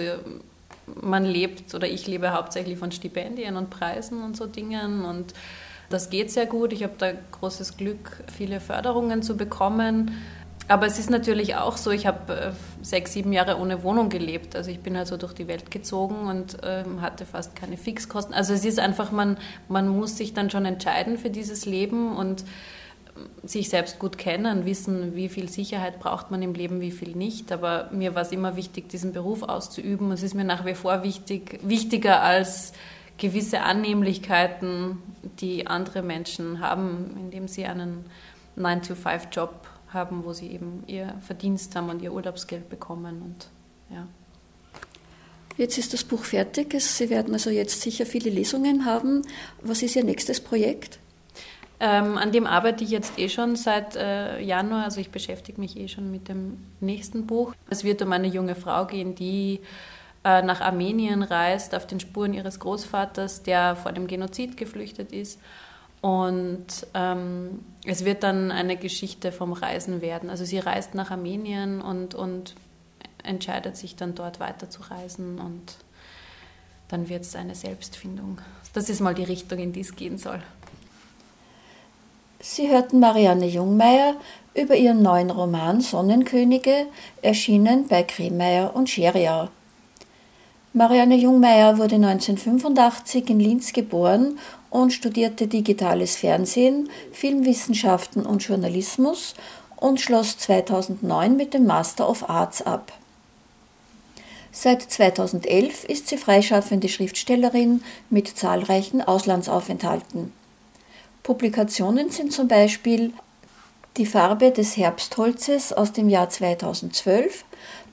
man 1.00 1.24
lebt 1.24 1.74
oder 1.74 1.88
ich 1.88 2.06
lebe 2.06 2.32
hauptsächlich 2.32 2.78
von 2.78 2.92
Stipendien 2.92 3.56
und 3.56 3.70
Preisen 3.70 4.22
und 4.22 4.36
so 4.36 4.46
Dingen 4.46 5.04
und 5.04 5.32
das 5.90 6.10
geht 6.10 6.30
sehr 6.30 6.46
gut. 6.46 6.72
Ich 6.72 6.82
habe 6.82 6.94
da 6.98 7.12
großes 7.12 7.76
Glück, 7.76 8.22
viele 8.36 8.58
Förderungen 8.60 9.22
zu 9.22 9.36
bekommen. 9.36 10.10
Aber 10.66 10.86
es 10.86 10.98
ist 10.98 11.10
natürlich 11.10 11.56
auch 11.56 11.76
so, 11.76 11.90
ich 11.90 12.06
habe 12.06 12.34
äh, 12.34 12.52
sechs, 12.82 13.12
sieben 13.12 13.34
Jahre 13.34 13.58
ohne 13.58 13.82
Wohnung 13.82 14.08
gelebt. 14.08 14.56
Also 14.56 14.70
ich 14.70 14.80
bin 14.80 14.96
halt 14.96 15.06
so 15.06 15.18
durch 15.18 15.34
die 15.34 15.46
Welt 15.46 15.70
gezogen 15.70 16.26
und 16.26 16.56
ähm, 16.62 17.02
hatte 17.02 17.26
fast 17.26 17.54
keine 17.54 17.76
Fixkosten. 17.76 18.34
Also 18.34 18.54
es 18.54 18.64
ist 18.64 18.78
einfach, 18.78 19.12
man, 19.12 19.36
man 19.68 19.88
muss 19.88 20.16
sich 20.16 20.32
dann 20.32 20.48
schon 20.48 20.64
entscheiden 20.64 21.18
für 21.18 21.28
dieses 21.28 21.66
Leben 21.66 22.16
und 22.16 22.44
sich 23.44 23.68
selbst 23.68 23.98
gut 23.98 24.18
kennen, 24.18 24.64
wissen, 24.64 25.14
wie 25.14 25.28
viel 25.28 25.48
Sicherheit 25.48 26.00
braucht 26.00 26.30
man 26.30 26.42
im 26.42 26.54
Leben, 26.54 26.80
wie 26.80 26.90
viel 26.90 27.14
nicht. 27.16 27.52
Aber 27.52 27.88
mir 27.92 28.14
war 28.14 28.22
es 28.22 28.32
immer 28.32 28.56
wichtig, 28.56 28.88
diesen 28.88 29.12
Beruf 29.12 29.42
auszuüben. 29.42 30.10
Es 30.12 30.22
ist 30.22 30.34
mir 30.34 30.44
nach 30.44 30.64
wie 30.64 30.74
vor 30.74 31.02
wichtig, 31.02 31.60
wichtiger 31.62 32.22
als 32.22 32.72
gewisse 33.18 33.60
Annehmlichkeiten, 33.60 34.98
die 35.40 35.66
andere 35.66 36.02
Menschen 36.02 36.60
haben, 36.60 37.16
indem 37.16 37.46
sie 37.46 37.64
einen 37.64 38.04
9-to-5-Job 38.58 39.68
haben, 39.88 40.24
wo 40.24 40.32
sie 40.32 40.50
eben 40.50 40.82
ihr 40.86 41.14
Verdienst 41.20 41.76
haben 41.76 41.90
und 41.90 42.02
ihr 42.02 42.12
Urlaubsgeld 42.12 42.68
bekommen. 42.68 43.22
Und, 43.22 43.48
ja. 43.94 44.08
Jetzt 45.56 45.78
ist 45.78 45.92
das 45.92 46.02
Buch 46.02 46.24
fertig. 46.24 46.74
Sie 46.80 47.10
werden 47.10 47.32
also 47.32 47.50
jetzt 47.50 47.80
sicher 47.80 48.06
viele 48.06 48.30
Lesungen 48.30 48.84
haben. 48.84 49.22
Was 49.62 49.82
ist 49.82 49.94
Ihr 49.94 50.02
nächstes 50.02 50.40
Projekt? 50.40 50.98
Ähm, 51.80 52.16
an 52.18 52.32
dem 52.32 52.46
arbeite 52.46 52.84
ich 52.84 52.90
jetzt 52.90 53.18
eh 53.18 53.28
schon 53.28 53.56
seit 53.56 53.96
äh, 53.96 54.40
Januar, 54.40 54.84
also 54.84 55.00
ich 55.00 55.10
beschäftige 55.10 55.60
mich 55.60 55.76
eh 55.76 55.88
schon 55.88 56.10
mit 56.10 56.28
dem 56.28 56.58
nächsten 56.80 57.26
Buch. 57.26 57.54
Es 57.68 57.84
wird 57.84 58.00
um 58.02 58.12
eine 58.12 58.28
junge 58.28 58.54
Frau 58.54 58.86
gehen, 58.86 59.14
die 59.14 59.60
äh, 60.24 60.42
nach 60.42 60.60
Armenien 60.60 61.22
reist, 61.22 61.74
auf 61.74 61.86
den 61.86 62.00
Spuren 62.00 62.32
ihres 62.32 62.60
Großvaters, 62.60 63.42
der 63.42 63.76
vor 63.76 63.92
dem 63.92 64.06
Genozid 64.06 64.56
geflüchtet 64.56 65.12
ist. 65.12 65.40
Und 66.00 66.86
ähm, 66.94 67.60
es 67.86 68.04
wird 68.04 68.22
dann 68.22 68.52
eine 68.52 68.76
Geschichte 68.76 69.32
vom 69.32 69.52
Reisen 69.52 70.00
werden. 70.00 70.30
Also 70.30 70.44
sie 70.44 70.58
reist 70.58 70.94
nach 70.94 71.10
Armenien 71.10 71.80
und, 71.80 72.14
und 72.14 72.54
entscheidet 73.22 73.76
sich 73.76 73.96
dann 73.96 74.14
dort 74.14 74.38
weiter 74.38 74.68
zu 74.68 74.82
reisen 74.82 75.38
und 75.38 75.76
dann 76.88 77.08
wird 77.08 77.22
es 77.22 77.34
eine 77.34 77.54
Selbstfindung. 77.54 78.38
Das 78.74 78.90
ist 78.90 79.00
mal 79.00 79.14
die 79.14 79.24
Richtung, 79.24 79.58
in 79.58 79.72
die 79.72 79.80
es 79.80 79.96
gehen 79.96 80.18
soll. 80.18 80.42
Sie 82.46 82.68
hörten 82.68 83.00
Marianne 83.00 83.46
Jungmeier 83.46 84.16
über 84.52 84.76
ihren 84.76 85.00
neuen 85.00 85.30
Roman 85.30 85.80
Sonnenkönige, 85.80 86.88
erschienen 87.22 87.88
bei 87.88 88.02
Kremeyer 88.02 88.76
und 88.76 88.90
Scheriau. 88.90 89.48
Marianne 90.74 91.16
Jungmeier 91.16 91.78
wurde 91.78 91.94
1985 91.94 93.30
in 93.30 93.40
Linz 93.40 93.72
geboren 93.72 94.38
und 94.68 94.92
studierte 94.92 95.46
digitales 95.46 96.16
Fernsehen, 96.16 96.90
Filmwissenschaften 97.12 98.26
und 98.26 98.42
Journalismus 98.46 99.34
und 99.76 100.02
schloss 100.02 100.36
2009 100.36 101.36
mit 101.36 101.54
dem 101.54 101.64
Master 101.64 102.06
of 102.06 102.28
Arts 102.28 102.60
ab. 102.60 102.92
Seit 104.52 104.82
2011 104.82 105.84
ist 105.84 106.08
sie 106.08 106.18
freischaffende 106.18 106.90
Schriftstellerin 106.90 107.82
mit 108.10 108.28
zahlreichen 108.28 109.00
Auslandsaufenthalten. 109.00 110.43
Publikationen 111.24 112.10
sind 112.10 112.34
zum 112.34 112.48
Beispiel 112.48 113.14
Die 113.96 114.04
Farbe 114.04 114.50
des 114.50 114.76
Herbstholzes 114.76 115.72
aus 115.72 115.90
dem 115.92 116.10
Jahr 116.10 116.28
2012, 116.28 117.46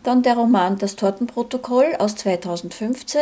dann 0.03 0.21
der 0.21 0.35
Roman 0.35 0.77
Das 0.77 0.97
Tortenprotokoll 0.97 1.95
aus 1.97 2.17
2015 2.17 3.21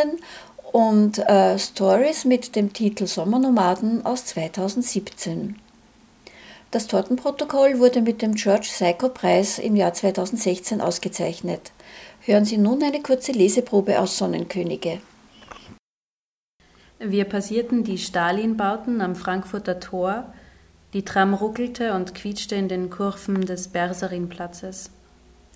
und 0.72 1.18
äh, 1.20 1.56
Stories 1.60 2.24
mit 2.24 2.56
dem 2.56 2.72
Titel 2.72 3.06
Sommernomaden 3.06 4.04
aus 4.04 4.26
2017. 4.26 5.54
Das 6.72 6.88
Tortenprotokoll 6.88 7.78
wurde 7.78 8.02
mit 8.02 8.20
dem 8.20 8.34
George 8.34 8.66
Psycho 8.72 9.10
Preis 9.10 9.60
im 9.60 9.76
Jahr 9.76 9.94
2016 9.94 10.80
ausgezeichnet. 10.80 11.70
Hören 12.22 12.44
Sie 12.44 12.58
nun 12.58 12.82
eine 12.82 13.00
kurze 13.00 13.30
Leseprobe 13.30 14.00
aus 14.00 14.18
Sonnenkönige. 14.18 15.00
Wir 17.02 17.24
passierten 17.24 17.82
die 17.82 17.96
Stalinbauten 17.96 19.00
am 19.00 19.14
Frankfurter 19.16 19.80
Tor, 19.80 20.34
die 20.92 21.02
Tram 21.02 21.32
ruckelte 21.32 21.94
und 21.94 22.14
quietschte 22.14 22.56
in 22.56 22.68
den 22.68 22.90
Kurven 22.90 23.40
des 23.46 23.68
Berserinplatzes. 23.68 24.90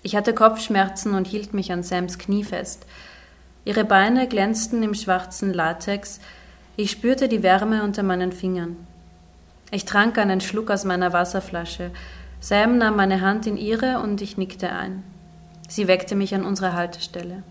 Ich 0.01 0.15
hatte 0.15 0.33
Kopfschmerzen 0.33 1.13
und 1.13 1.27
hielt 1.27 1.53
mich 1.53 1.71
an 1.71 1.83
Sams 1.83 2.17
Knie 2.17 2.43
fest. 2.43 2.87
Ihre 3.63 3.85
Beine 3.85 4.27
glänzten 4.27 4.81
im 4.81 4.95
schwarzen 4.95 5.53
Latex, 5.53 6.19
ich 6.77 6.89
spürte 6.89 7.27
die 7.27 7.43
Wärme 7.43 7.83
unter 7.83 8.01
meinen 8.01 8.31
Fingern. 8.31 8.75
Ich 9.69 9.85
trank 9.85 10.17
einen 10.17 10.41
Schluck 10.41 10.71
aus 10.71 10.83
meiner 10.83 11.13
Wasserflasche. 11.13 11.91
Sam 12.39 12.79
nahm 12.79 12.95
meine 12.95 13.21
Hand 13.21 13.45
in 13.45 13.57
ihre 13.57 13.99
und 13.99 14.19
ich 14.23 14.37
nickte 14.37 14.71
ein. 14.71 15.03
Sie 15.69 15.87
weckte 15.87 16.15
mich 16.15 16.33
an 16.33 16.43
unserer 16.43 16.73
Haltestelle. 16.73 17.43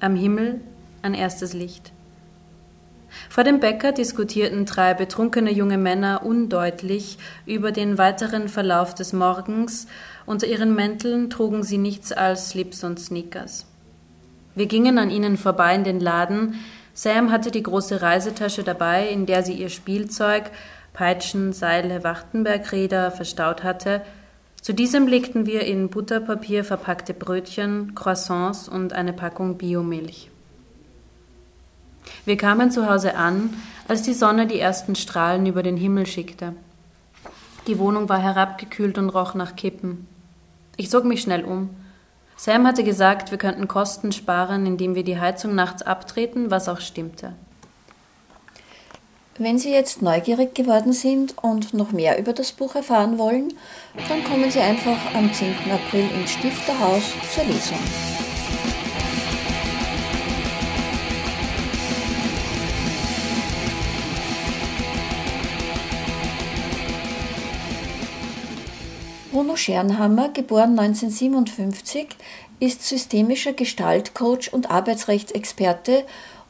Am 0.00 0.16
Himmel 0.16 0.60
ein 1.00 1.14
erstes 1.14 1.54
Licht. 1.54 1.92
Vor 3.28 3.44
dem 3.44 3.60
Bäcker 3.60 3.92
diskutierten 3.92 4.66
drei 4.66 4.94
betrunkene 4.94 5.52
junge 5.52 5.78
Männer 5.78 6.24
undeutlich 6.24 7.18
über 7.44 7.72
den 7.72 7.98
weiteren 7.98 8.48
Verlauf 8.48 8.94
des 8.94 9.12
Morgens, 9.12 9.86
unter 10.26 10.46
ihren 10.46 10.74
Mänteln 10.74 11.30
trugen 11.30 11.62
sie 11.62 11.78
nichts 11.78 12.12
als 12.12 12.50
Slips 12.50 12.84
und 12.84 12.98
Sneakers. 12.98 13.66
Wir 14.54 14.66
gingen 14.66 14.98
an 14.98 15.10
ihnen 15.10 15.36
vorbei 15.36 15.74
in 15.74 15.84
den 15.84 16.00
Laden. 16.00 16.54
Sam 16.94 17.30
hatte 17.30 17.50
die 17.50 17.62
große 17.62 18.00
Reisetasche 18.00 18.62
dabei, 18.62 19.08
in 19.08 19.26
der 19.26 19.42
sie 19.42 19.52
ihr 19.52 19.68
Spielzeug, 19.68 20.50
Peitschen, 20.94 21.52
Seile, 21.52 22.04
Wachtenbergräder 22.04 23.10
verstaut 23.10 23.62
hatte. 23.62 24.00
Zu 24.62 24.72
diesem 24.72 25.06
legten 25.06 25.44
wir 25.44 25.60
in 25.60 25.90
Butterpapier 25.90 26.64
verpackte 26.64 27.12
Brötchen, 27.12 27.94
Croissants 27.94 28.66
und 28.66 28.94
eine 28.94 29.12
Packung 29.12 29.58
Biomilch. 29.58 30.30
Wir 32.24 32.36
kamen 32.36 32.70
zu 32.70 32.88
Hause 32.88 33.16
an, 33.16 33.54
als 33.88 34.02
die 34.02 34.14
Sonne 34.14 34.46
die 34.46 34.58
ersten 34.58 34.94
Strahlen 34.94 35.46
über 35.46 35.62
den 35.62 35.76
Himmel 35.76 36.06
schickte. 36.06 36.54
Die 37.66 37.78
Wohnung 37.78 38.08
war 38.08 38.18
herabgekühlt 38.18 38.98
und 38.98 39.10
roch 39.10 39.34
nach 39.34 39.56
Kippen. 39.56 40.06
Ich 40.76 40.90
zog 40.90 41.04
mich 41.04 41.22
schnell 41.22 41.44
um. 41.44 41.70
Sam 42.36 42.66
hatte 42.66 42.84
gesagt, 42.84 43.30
wir 43.30 43.38
könnten 43.38 43.66
Kosten 43.66 44.12
sparen, 44.12 44.66
indem 44.66 44.94
wir 44.94 45.04
die 45.04 45.18
Heizung 45.18 45.54
nachts 45.54 45.82
abtreten, 45.82 46.50
was 46.50 46.68
auch 46.68 46.80
stimmte. 46.80 47.32
Wenn 49.38 49.58
Sie 49.58 49.70
jetzt 49.70 50.00
neugierig 50.00 50.54
geworden 50.54 50.92
sind 50.92 51.36
und 51.42 51.74
noch 51.74 51.92
mehr 51.92 52.18
über 52.18 52.32
das 52.32 52.52
Buch 52.52 52.74
erfahren 52.74 53.18
wollen, 53.18 53.52
dann 54.08 54.24
kommen 54.24 54.50
Sie 54.50 54.60
einfach 54.60 54.98
am 55.14 55.32
10. 55.32 55.54
April 55.70 56.08
ins 56.18 56.32
Stifterhaus 56.32 57.02
zur 57.34 57.44
Lesung. 57.44 57.78
Bruno 69.36 69.54
Schernhammer, 69.54 70.30
geboren 70.30 70.78
1957, 70.78 72.06
ist 72.58 72.88
systemischer 72.88 73.52
Gestaltcoach 73.52 74.50
und 74.50 74.70
Arbeitsrechtsexperte 74.70 76.04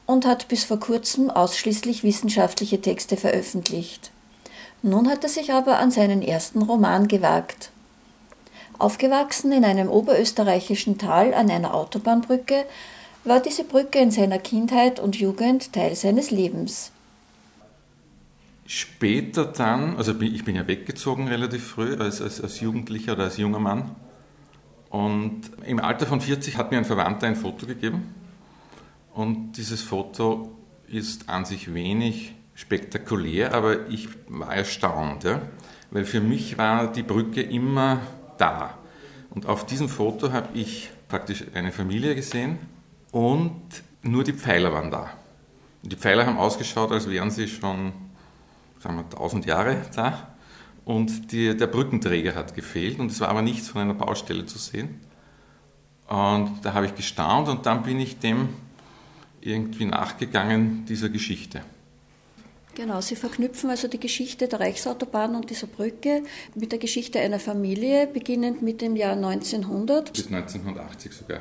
und 0.06 0.24
hat 0.24 0.46
bis 0.46 0.62
vor 0.62 0.78
kurzem 0.78 1.28
ausschließlich 1.28 2.04
wissenschaftliche 2.04 2.80
Texte 2.80 3.16
veröffentlicht. 3.16 4.12
Nun 4.82 5.10
hat 5.10 5.24
er 5.24 5.28
sich 5.28 5.52
aber 5.52 5.78
an 5.78 5.90
seinen 5.90 6.22
ersten 6.22 6.62
Roman 6.62 7.08
gewagt. 7.08 7.72
Aufgewachsen 8.78 9.50
in 9.50 9.64
einem 9.64 9.88
oberösterreichischen 9.88 10.96
Tal 10.96 11.34
an 11.34 11.50
einer 11.50 11.74
Autobahnbrücke, 11.74 12.66
war 13.24 13.40
diese 13.40 13.64
Brücke 13.64 13.98
in 13.98 14.12
seiner 14.12 14.38
Kindheit 14.38 15.00
und 15.00 15.16
Jugend 15.16 15.72
Teil 15.72 15.96
seines 15.96 16.30
Lebens. 16.30 16.92
Später 18.66 19.44
dann, 19.44 19.96
also 19.96 20.20
ich 20.20 20.44
bin 20.44 20.56
ja 20.56 20.66
weggezogen 20.66 21.28
relativ 21.28 21.64
früh 21.66 21.94
als, 21.96 22.20
als, 22.20 22.40
als 22.40 22.60
Jugendlicher 22.60 23.12
oder 23.12 23.24
als 23.24 23.36
junger 23.36 23.60
Mann. 23.60 23.94
Und 24.90 25.42
im 25.64 25.78
Alter 25.78 26.06
von 26.06 26.20
40 26.20 26.56
hat 26.56 26.70
mir 26.70 26.78
ein 26.78 26.84
Verwandter 26.84 27.26
ein 27.26 27.36
Foto 27.36 27.66
gegeben. 27.66 28.14
Und 29.12 29.52
dieses 29.52 29.82
Foto 29.82 30.56
ist 30.88 31.28
an 31.28 31.44
sich 31.44 31.72
wenig 31.74 32.34
spektakulär, 32.54 33.54
aber 33.54 33.88
ich 33.88 34.08
war 34.28 34.54
erstaunt, 34.54 35.24
ja? 35.24 35.42
weil 35.90 36.04
für 36.04 36.20
mich 36.20 36.58
war 36.58 36.90
die 36.90 37.02
Brücke 37.02 37.42
immer 37.42 38.00
da. 38.38 38.78
Und 39.30 39.46
auf 39.46 39.66
diesem 39.66 39.88
Foto 39.88 40.32
habe 40.32 40.48
ich 40.54 40.90
praktisch 41.08 41.44
eine 41.54 41.72
Familie 41.72 42.14
gesehen 42.14 42.58
und 43.12 43.60
nur 44.02 44.24
die 44.24 44.32
Pfeiler 44.32 44.72
waren 44.72 44.90
da. 44.90 45.10
Und 45.82 45.92
die 45.92 45.96
Pfeiler 45.96 46.26
haben 46.26 46.38
ausgeschaut, 46.38 46.90
als 46.90 47.08
wären 47.08 47.30
sie 47.30 47.46
schon 47.46 47.92
sagen 48.80 48.96
wir, 48.96 49.04
1000 49.04 49.46
Jahre 49.46 49.82
da 49.94 50.36
und 50.84 51.32
die, 51.32 51.56
der 51.56 51.66
Brückenträger 51.66 52.34
hat 52.34 52.54
gefehlt 52.54 52.98
und 52.98 53.10
es 53.10 53.20
war 53.20 53.28
aber 53.28 53.42
nichts 53.42 53.68
von 53.68 53.82
einer 53.82 53.94
Baustelle 53.94 54.46
zu 54.46 54.58
sehen. 54.58 55.00
Und 56.08 56.60
da 56.62 56.74
habe 56.74 56.86
ich 56.86 56.94
gestaunt 56.94 57.48
und 57.48 57.66
dann 57.66 57.82
bin 57.82 57.98
ich 57.98 58.18
dem 58.18 58.50
irgendwie 59.40 59.84
nachgegangen, 59.84 60.84
dieser 60.86 61.08
Geschichte. 61.08 61.62
Genau, 62.76 63.00
Sie 63.00 63.16
verknüpfen 63.16 63.70
also 63.70 63.88
die 63.88 63.98
Geschichte 63.98 64.48
der 64.48 64.60
Reichsautobahn 64.60 65.34
und 65.34 65.48
dieser 65.48 65.66
Brücke 65.66 66.22
mit 66.54 66.72
der 66.72 66.78
Geschichte 66.78 67.18
einer 67.20 67.40
Familie, 67.40 68.06
beginnend 68.06 68.60
mit 68.60 68.82
dem 68.82 68.96
Jahr 68.96 69.14
1900. 69.14 70.12
Bis 70.12 70.26
1980 70.26 71.12
sogar. 71.12 71.40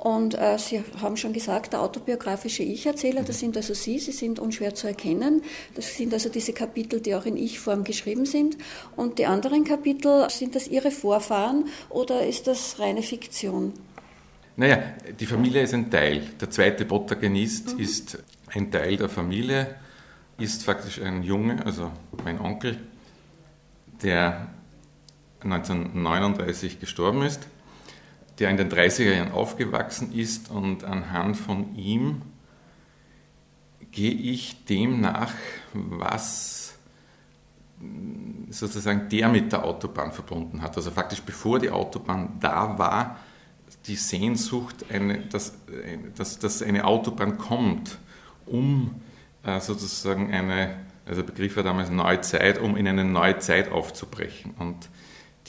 Und 0.00 0.32
äh, 0.34 0.56
Sie 0.56 0.82
haben 1.02 1.18
schon 1.18 1.34
gesagt, 1.34 1.74
der 1.74 1.82
autobiografische 1.82 2.62
Ich-Erzähler, 2.62 3.22
das 3.22 3.38
sind 3.38 3.54
also 3.58 3.74
Sie, 3.74 3.98
Sie 3.98 4.12
sind 4.12 4.38
unschwer 4.38 4.74
zu 4.74 4.86
erkennen. 4.86 5.42
Das 5.74 5.94
sind 5.94 6.14
also 6.14 6.30
diese 6.30 6.54
Kapitel, 6.54 7.02
die 7.02 7.14
auch 7.14 7.26
in 7.26 7.36
Ich-Form 7.36 7.84
geschrieben 7.84 8.24
sind. 8.24 8.56
Und 8.96 9.18
die 9.18 9.26
anderen 9.26 9.62
Kapitel, 9.64 10.30
sind 10.30 10.54
das 10.54 10.68
Ihre 10.68 10.90
Vorfahren 10.90 11.66
oder 11.90 12.26
ist 12.26 12.46
das 12.46 12.78
reine 12.78 13.02
Fiktion? 13.02 13.74
Naja, 14.56 14.78
die 15.18 15.26
Familie 15.26 15.64
ist 15.64 15.74
ein 15.74 15.90
Teil. 15.90 16.22
Der 16.40 16.48
zweite 16.48 16.86
Protagonist 16.86 17.74
mhm. 17.74 17.80
ist 17.80 18.22
ein 18.54 18.70
Teil 18.70 18.96
der 18.96 19.10
Familie, 19.10 19.74
ist 20.38 20.64
faktisch 20.64 20.98
ein 21.02 21.22
Junge, 21.22 21.62
also 21.66 21.92
mein 22.24 22.40
Onkel, 22.40 22.78
der 24.02 24.48
1939 25.44 26.80
gestorben 26.80 27.20
ist 27.20 27.46
der 28.40 28.50
in 28.50 28.56
den 28.56 28.70
30er 28.70 29.12
Jahren 29.12 29.32
aufgewachsen 29.32 30.12
ist 30.12 30.50
und 30.50 30.82
anhand 30.82 31.36
von 31.36 31.74
ihm 31.76 32.22
gehe 33.92 34.12
ich 34.12 34.64
dem 34.64 35.00
nach, 35.00 35.32
was 35.72 36.74
sozusagen 38.50 39.08
der 39.08 39.28
mit 39.28 39.52
der 39.52 39.64
Autobahn 39.64 40.12
verbunden 40.12 40.62
hat. 40.62 40.76
Also 40.76 40.90
faktisch 40.90 41.22
bevor 41.22 41.58
die 41.58 41.70
Autobahn 41.70 42.38
da 42.40 42.78
war, 42.78 43.18
die 43.86 43.96
Sehnsucht, 43.96 44.86
eine, 44.90 45.18
dass, 45.18 45.54
dass, 46.16 46.38
dass 46.38 46.62
eine 46.62 46.84
Autobahn 46.84 47.38
kommt, 47.38 47.98
um 48.46 49.00
äh, 49.42 49.60
sozusagen 49.60 50.32
eine, 50.32 50.76
also 51.06 51.22
der 51.22 51.32
Begriff 51.32 51.56
war 51.56 51.62
damals 51.62 51.90
neue 51.90 52.20
Zeit, 52.20 52.58
um 52.58 52.76
in 52.76 52.86
eine 52.88 53.04
neue 53.04 53.38
Zeit 53.38 53.70
aufzubrechen. 53.70 54.54
Und 54.58 54.88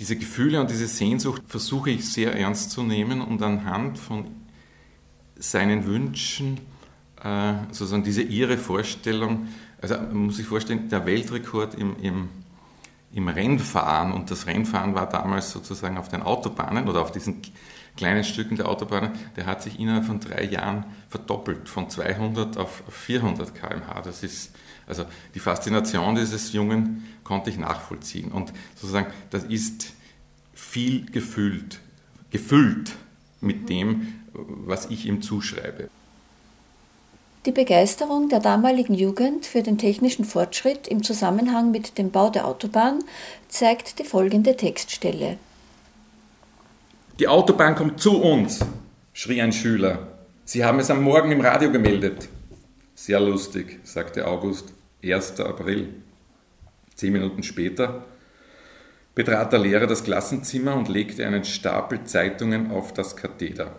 diese 0.01 0.15
Gefühle 0.15 0.59
und 0.59 0.71
diese 0.71 0.87
Sehnsucht 0.87 1.43
versuche 1.45 1.91
ich 1.91 2.11
sehr 2.11 2.35
ernst 2.35 2.71
zu 2.71 2.81
nehmen 2.81 3.21
und 3.21 3.39
anhand 3.43 3.99
von 3.99 4.25
seinen 5.35 5.85
Wünschen 5.85 6.59
äh, 7.23 7.53
sozusagen 7.69 8.03
diese 8.03 8.23
ihre 8.23 8.57
Vorstellung, 8.57 9.49
also 9.79 9.93
man 9.97 10.25
muss 10.25 10.37
sich 10.37 10.47
vorstellen, 10.47 10.89
der 10.89 11.05
Weltrekord 11.05 11.75
im, 11.75 11.95
im, 12.01 12.29
im 13.13 13.27
Rennfahren 13.27 14.11
und 14.11 14.31
das 14.31 14.47
Rennfahren 14.47 14.95
war 14.95 15.07
damals 15.07 15.51
sozusagen 15.51 15.99
auf 15.99 16.09
den 16.09 16.23
Autobahnen 16.23 16.89
oder 16.89 17.03
auf 17.03 17.11
diesen 17.11 17.43
kleinen 17.97 18.23
Stücken 18.23 18.55
der 18.55 18.69
Autobahnen, 18.69 19.11
der 19.35 19.45
hat 19.45 19.61
sich 19.61 19.79
innerhalb 19.79 20.05
von 20.05 20.19
drei 20.19 20.43
Jahren 20.43 20.85
verdoppelt, 21.09 21.69
von 21.69 21.89
200 21.89 22.57
auf 22.57 22.83
400 22.89 23.53
km/h. 23.53 24.01
Das 24.01 24.23
ist 24.23 24.51
also 24.91 25.05
die 25.35 25.39
Faszination 25.39 26.15
dieses 26.15 26.51
Jungen 26.51 27.07
konnte 27.23 27.49
ich 27.49 27.57
nachvollziehen. 27.57 28.31
Und 28.31 28.51
sozusagen, 28.75 29.07
das 29.29 29.45
ist 29.45 29.93
viel 30.53 31.05
gefüllt, 31.05 31.79
gefüllt 32.29 32.91
mit 33.39 33.69
dem, 33.69 34.21
was 34.33 34.87
ich 34.89 35.05
ihm 35.05 35.21
zuschreibe. 35.21 35.89
Die 37.45 37.51
Begeisterung 37.51 38.27
der 38.27 38.39
damaligen 38.39 38.93
Jugend 38.93 39.45
für 39.45 39.63
den 39.63 39.77
technischen 39.77 40.25
Fortschritt 40.25 40.87
im 40.87 41.03
Zusammenhang 41.03 41.71
mit 41.71 41.97
dem 41.97 42.11
Bau 42.11 42.29
der 42.29 42.45
Autobahn 42.45 42.99
zeigt 43.47 43.97
die 43.97 44.03
folgende 44.03 44.57
Textstelle. 44.57 45.37
Die 47.21 47.27
Autobahn 47.27 47.75
kommt 47.75 47.99
zu 47.99 48.19
uns, 48.19 48.65
schrie 49.13 49.43
ein 49.43 49.51
Schüler. 49.51 50.07
Sie 50.43 50.65
haben 50.65 50.79
es 50.79 50.89
am 50.89 51.03
Morgen 51.03 51.31
im 51.31 51.41
Radio 51.41 51.71
gemeldet. 51.71 52.27
Sehr 52.95 53.19
lustig, 53.19 53.77
sagte 53.83 54.25
August. 54.25 54.73
1. 55.03 55.39
April. 55.39 55.89
Zehn 56.95 57.13
Minuten 57.13 57.43
später 57.43 58.05
betrat 59.13 59.53
der 59.53 59.59
Lehrer 59.59 59.85
das 59.85 60.03
Klassenzimmer 60.03 60.73
und 60.73 60.89
legte 60.89 61.23
einen 61.23 61.43
Stapel 61.43 62.05
Zeitungen 62.05 62.71
auf 62.71 62.91
das 62.91 63.15
Katheder. 63.15 63.75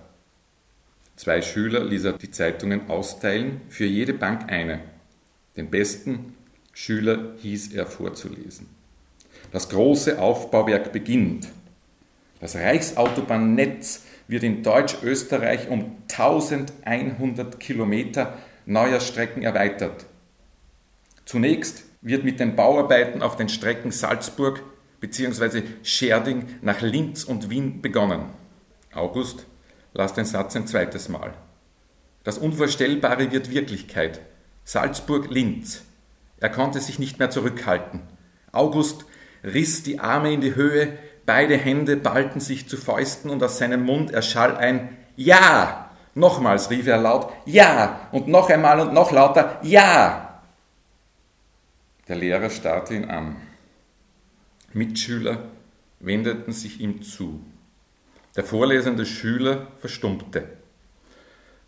Zwei 1.16 1.42
Schüler 1.42 1.82
ließ 1.82 2.04
er 2.04 2.12
die 2.12 2.30
Zeitungen 2.30 2.88
austeilen, 2.88 3.62
für 3.68 3.86
jede 3.86 4.14
Bank 4.14 4.52
eine. 4.52 4.82
Den 5.56 5.68
besten 5.68 6.36
Schüler 6.72 7.32
hieß 7.38 7.74
er 7.74 7.86
vorzulesen. 7.86 8.68
Das 9.50 9.68
große 9.68 10.20
Aufbauwerk 10.20 10.92
beginnt. 10.92 11.48
Das 12.42 12.56
Reichsautobahnnetz 12.56 14.02
wird 14.26 14.42
in 14.42 14.64
Deutsch-Österreich 14.64 15.68
um 15.68 15.98
1100 16.10 17.60
Kilometer 17.60 18.36
neuer 18.66 18.98
Strecken 18.98 19.42
erweitert. 19.42 20.06
Zunächst 21.24 21.84
wird 22.00 22.24
mit 22.24 22.40
den 22.40 22.56
Bauarbeiten 22.56 23.22
auf 23.22 23.36
den 23.36 23.48
Strecken 23.48 23.92
Salzburg 23.92 24.60
bzw. 24.98 25.62
Scherding 25.84 26.46
nach 26.62 26.80
Linz 26.80 27.22
und 27.22 27.48
Wien 27.48 27.80
begonnen. 27.80 28.24
August, 28.92 29.46
las 29.94 30.12
den 30.12 30.24
Satz 30.24 30.56
ein 30.56 30.66
zweites 30.66 31.08
Mal. 31.08 31.34
Das 32.24 32.38
Unvorstellbare 32.38 33.30
wird 33.30 33.52
Wirklichkeit. 33.52 34.20
Salzburg-Linz. 34.64 35.82
Er 36.40 36.48
konnte 36.48 36.80
sich 36.80 36.98
nicht 36.98 37.20
mehr 37.20 37.30
zurückhalten. 37.30 38.00
August 38.50 39.04
riss 39.44 39.84
die 39.84 40.00
Arme 40.00 40.32
in 40.32 40.40
die 40.40 40.56
Höhe, 40.56 40.98
beide 41.26 41.56
Hände 41.56 41.96
ballten 41.96 42.40
sich 42.40 42.68
zu 42.68 42.76
Fäusten 42.76 43.30
und 43.30 43.42
aus 43.42 43.58
seinem 43.58 43.84
Mund 43.84 44.10
erschall 44.10 44.56
ein 44.56 44.96
Ja! 45.16 45.90
Nochmals 46.14 46.70
rief 46.70 46.86
er 46.86 46.98
laut 46.98 47.32
Ja! 47.46 48.08
Und 48.12 48.28
noch 48.28 48.50
einmal 48.50 48.80
und 48.80 48.92
noch 48.92 49.12
lauter 49.12 49.58
Ja! 49.62 50.42
Der 52.08 52.16
Lehrer 52.16 52.50
starrte 52.50 52.94
ihn 52.94 53.06
an. 53.06 53.36
Mitschüler 54.72 55.38
wendeten 56.00 56.52
sich 56.52 56.80
ihm 56.80 57.02
zu. 57.02 57.44
Der 58.36 58.44
vorlesende 58.44 59.06
Schüler 59.06 59.68
verstummte. 59.78 60.48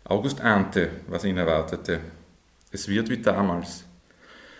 August 0.03 0.41
ahnte, 0.41 0.89
was 1.07 1.23
ihn 1.23 1.37
erwartete. 1.37 1.99
Es 2.71 2.87
wird 2.87 3.09
wie 3.09 3.21
damals, 3.21 3.85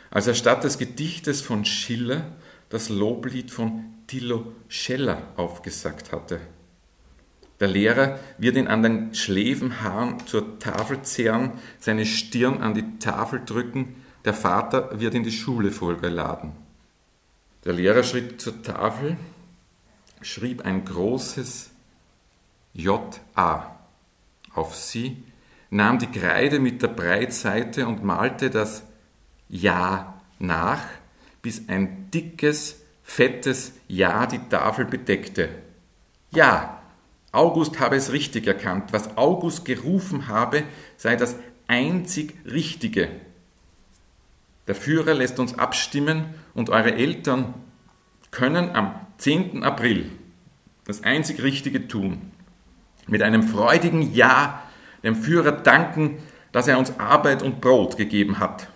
als 0.10 0.28
er 0.28 0.34
statt 0.34 0.64
des 0.64 0.78
Gedichtes 0.78 1.42
von 1.42 1.66
Schiller 1.66 2.24
das 2.70 2.90
Loblied 2.90 3.52
von 3.52 3.95
Thilo 4.08 4.54
Scheller 4.68 5.24
aufgesagt 5.36 6.12
hatte. 6.12 6.40
Der 7.60 7.68
Lehrer 7.68 8.20
wird 8.38 8.58
ihn 8.58 8.68
an 8.68 8.84
den 8.84 9.16
Schläfenhaaren 9.16 10.26
zur 10.28 10.60
Tafel 10.60 11.02
zehren, 11.04 11.54
seine 11.80 12.06
Stirn 12.06 12.62
an 12.62 12.74
die 12.74 13.00
Tafel 13.00 13.42
drücken 13.46 13.96
der 14.26 14.34
Vater 14.34 15.00
wird 15.00 15.14
in 15.14 15.24
die 15.24 15.32
Schule 15.32 15.72
vollgeladen. 15.72 16.54
Der 17.64 17.74
Lehrer 17.74 18.04
schritt 18.04 18.42
zur 18.42 18.62
Tafel, 18.64 19.18
schrieb 20.22 20.66
ein 20.66 20.84
großes 20.84 21.70
J.A. 22.74 23.76
auf 24.54 24.76
sie, 24.76 25.24
nahm 25.70 26.00
die 26.00 26.08
Kreide 26.08 26.60
mit 26.60 26.82
der 26.82 26.88
Breitseite 26.88 27.88
und 27.88 28.04
malte 28.04 28.50
das 28.50 28.84
Ja 29.48 30.20
nach, 30.40 30.84
bis 31.44 31.70
ein 31.70 32.10
dickes, 32.10 32.82
fettes 33.06 33.74
Ja 33.88 34.26
die 34.26 34.40
Tafel 34.50 34.84
bedeckte. 34.84 35.48
Ja, 36.32 36.82
August 37.32 37.80
habe 37.80 37.96
es 37.96 38.12
richtig 38.12 38.48
erkannt. 38.48 38.92
Was 38.92 39.16
August 39.16 39.64
gerufen 39.64 40.28
habe, 40.28 40.64
sei 40.98 41.16
das 41.16 41.38
einzig 41.68 42.34
Richtige. 42.46 43.08
Der 44.68 44.76
Führer 44.76 45.14
lässt 45.14 45.40
uns 45.40 45.58
abstimmen 45.58 46.34
und 46.54 46.70
eure 46.72 46.96
Eltern 46.96 47.54
können 48.32 48.76
am 48.76 48.96
10. 49.18 49.64
April 49.64 50.10
das 50.86 51.04
einzig 51.04 51.42
Richtige 51.42 51.88
tun. 51.88 52.32
Mit 53.08 53.22
einem 53.22 53.44
freudigen 53.44 54.14
Ja 54.14 54.64
dem 55.04 55.16
Führer 55.16 55.52
danken, 55.52 56.18
dass 56.52 56.68
er 56.68 56.80
uns 56.80 57.00
Arbeit 57.00 57.44
und 57.44 57.62
Brot 57.62 57.98
gegeben 57.98 58.40
hat. 58.40 58.68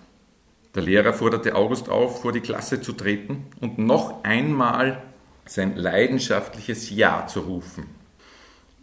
Der 0.75 0.83
Lehrer 0.83 1.13
forderte 1.13 1.55
August 1.55 1.89
auf, 1.89 2.21
vor 2.21 2.31
die 2.31 2.41
Klasse 2.41 2.81
zu 2.81 2.93
treten 2.93 3.47
und 3.59 3.79
noch 3.79 4.23
einmal 4.23 5.01
sein 5.45 5.75
leidenschaftliches 5.75 6.91
Ja 6.91 7.25
zu 7.25 7.41
rufen. 7.41 7.87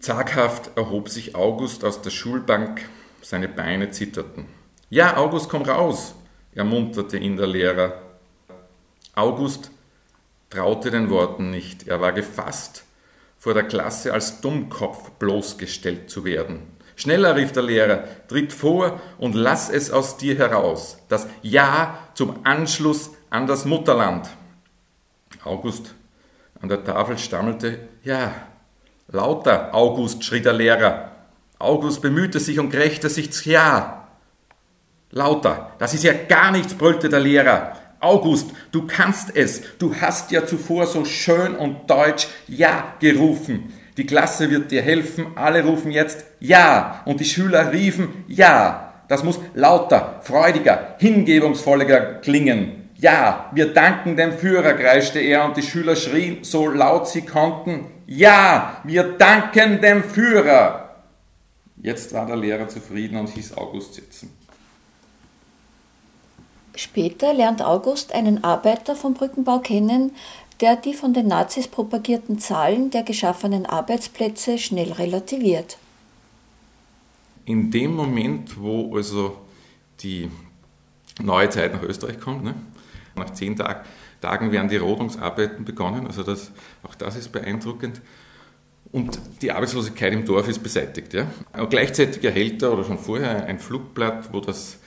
Zaghaft 0.00 0.76
erhob 0.76 1.08
sich 1.08 1.36
August 1.36 1.84
aus 1.84 2.02
der 2.02 2.10
Schulbank, 2.10 2.88
seine 3.22 3.48
Beine 3.48 3.90
zitterten. 3.90 4.46
Ja, 4.90 5.16
August, 5.16 5.48
komm 5.48 5.62
raus, 5.62 6.14
ermunterte 6.54 7.18
ihn 7.18 7.36
der 7.36 7.46
Lehrer. 7.46 8.02
August 9.14 9.70
traute 10.50 10.90
den 10.90 11.08
Worten 11.08 11.50
nicht. 11.50 11.86
Er 11.86 12.00
war 12.00 12.12
gefasst, 12.12 12.84
vor 13.38 13.54
der 13.54 13.64
Klasse 13.64 14.12
als 14.12 14.40
Dummkopf 14.40 15.10
bloßgestellt 15.12 16.10
zu 16.10 16.24
werden. 16.24 16.75
Schneller, 16.96 17.36
rief 17.36 17.52
der 17.52 17.62
Lehrer, 17.62 18.04
tritt 18.26 18.52
vor 18.52 19.00
und 19.18 19.34
lass 19.34 19.68
es 19.68 19.90
aus 19.90 20.16
dir 20.16 20.36
heraus. 20.36 20.98
Das 21.08 21.28
Ja 21.42 21.98
zum 22.14 22.40
Anschluss 22.44 23.10
an 23.30 23.46
das 23.46 23.66
Mutterland. 23.66 24.28
August 25.44 25.94
an 26.60 26.70
der 26.70 26.82
Tafel 26.82 27.18
stammelte, 27.18 27.78
ja, 28.02 28.32
lauter, 29.08 29.74
August, 29.74 30.24
schrie 30.24 30.40
der 30.40 30.54
Lehrer. 30.54 31.12
August 31.58 32.00
bemühte 32.00 32.40
sich 32.40 32.58
und 32.58 32.70
krächzte 32.70 33.10
sich 33.10 33.44
Ja. 33.44 34.08
Lauter, 35.10 35.72
das 35.78 35.94
ist 35.94 36.02
ja 36.04 36.12
gar 36.12 36.50
nichts, 36.50 36.74
brüllte 36.74 37.08
der 37.08 37.20
Lehrer. 37.20 37.74
August, 38.00 38.50
du 38.72 38.86
kannst 38.86 39.34
es. 39.34 39.62
Du 39.78 39.94
hast 39.94 40.30
ja 40.30 40.46
zuvor 40.46 40.86
so 40.86 41.04
schön 41.04 41.54
und 41.54 41.88
deutsch 41.90 42.28
Ja 42.46 42.94
gerufen. 43.00 43.72
Die 43.96 44.06
Klasse 44.06 44.50
wird 44.50 44.70
dir 44.70 44.82
helfen. 44.82 45.36
Alle 45.36 45.64
rufen 45.64 45.90
jetzt 45.90 46.24
Ja. 46.40 47.02
Und 47.06 47.20
die 47.20 47.24
Schüler 47.24 47.72
riefen 47.72 48.24
Ja. 48.28 48.82
Das 49.08 49.22
muss 49.22 49.38
lauter, 49.54 50.20
freudiger, 50.22 50.96
hingebungsvoller 50.98 52.14
klingen. 52.20 52.90
Ja, 52.96 53.50
wir 53.52 53.72
danken 53.72 54.16
dem 54.16 54.32
Führer, 54.32 54.72
kreischte 54.72 55.20
er, 55.20 55.44
und 55.44 55.56
die 55.56 55.62
Schüler 55.62 55.96
schrien 55.96 56.42
so 56.42 56.68
laut 56.68 57.08
sie 57.08 57.22
konnten. 57.22 57.86
Ja, 58.06 58.80
wir 58.84 59.04
danken 59.04 59.80
dem 59.80 60.02
Führer. 60.02 60.96
Jetzt 61.76 62.12
war 62.14 62.26
der 62.26 62.36
Lehrer 62.36 62.68
zufrieden 62.68 63.18
und 63.18 63.28
hieß 63.28 63.56
August 63.56 63.94
sitzen. 63.94 64.32
Später 66.74 67.32
lernt 67.32 67.62
August 67.62 68.14
einen 68.14 68.44
Arbeiter 68.44 68.96
vom 68.96 69.14
Brückenbau 69.14 69.60
kennen, 69.60 70.14
der 70.60 70.76
die 70.76 70.94
von 70.94 71.12
den 71.12 71.28
Nazis 71.28 71.68
propagierten 71.68 72.38
Zahlen 72.38 72.90
der 72.90 73.02
geschaffenen 73.02 73.66
Arbeitsplätze 73.66 74.58
schnell 74.58 74.92
relativiert. 74.92 75.78
In 77.44 77.70
dem 77.70 77.94
Moment, 77.94 78.58
wo 78.60 78.96
also 78.96 79.36
die 80.00 80.30
neue 81.20 81.48
Zeit 81.50 81.72
nach 81.72 81.82
Österreich 81.82 82.18
kommt, 82.18 82.44
ne? 82.44 82.54
nach 83.14 83.30
zehn 83.30 83.56
Tag, 83.56 83.84
Tagen 84.20 84.50
werden 84.50 84.68
die 84.68 84.76
Rodungsarbeiten 84.76 85.64
begonnen, 85.64 86.06
also 86.06 86.22
das, 86.22 86.50
auch 86.82 86.94
das 86.94 87.16
ist 87.16 87.32
beeindruckend. 87.32 88.00
Und 88.92 89.18
die 89.42 89.52
Arbeitslosigkeit 89.52 90.12
im 90.12 90.24
Dorf 90.24 90.48
ist 90.48 90.62
beseitigt. 90.62 91.12
Ja? 91.12 91.26
Aber 91.52 91.68
gleichzeitig 91.68 92.24
erhält 92.24 92.62
er 92.62 92.72
oder 92.72 92.84
schon 92.84 92.98
vorher 92.98 93.44
ein 93.44 93.58
Flugblatt, 93.58 94.32
wo 94.32 94.40
das 94.40 94.78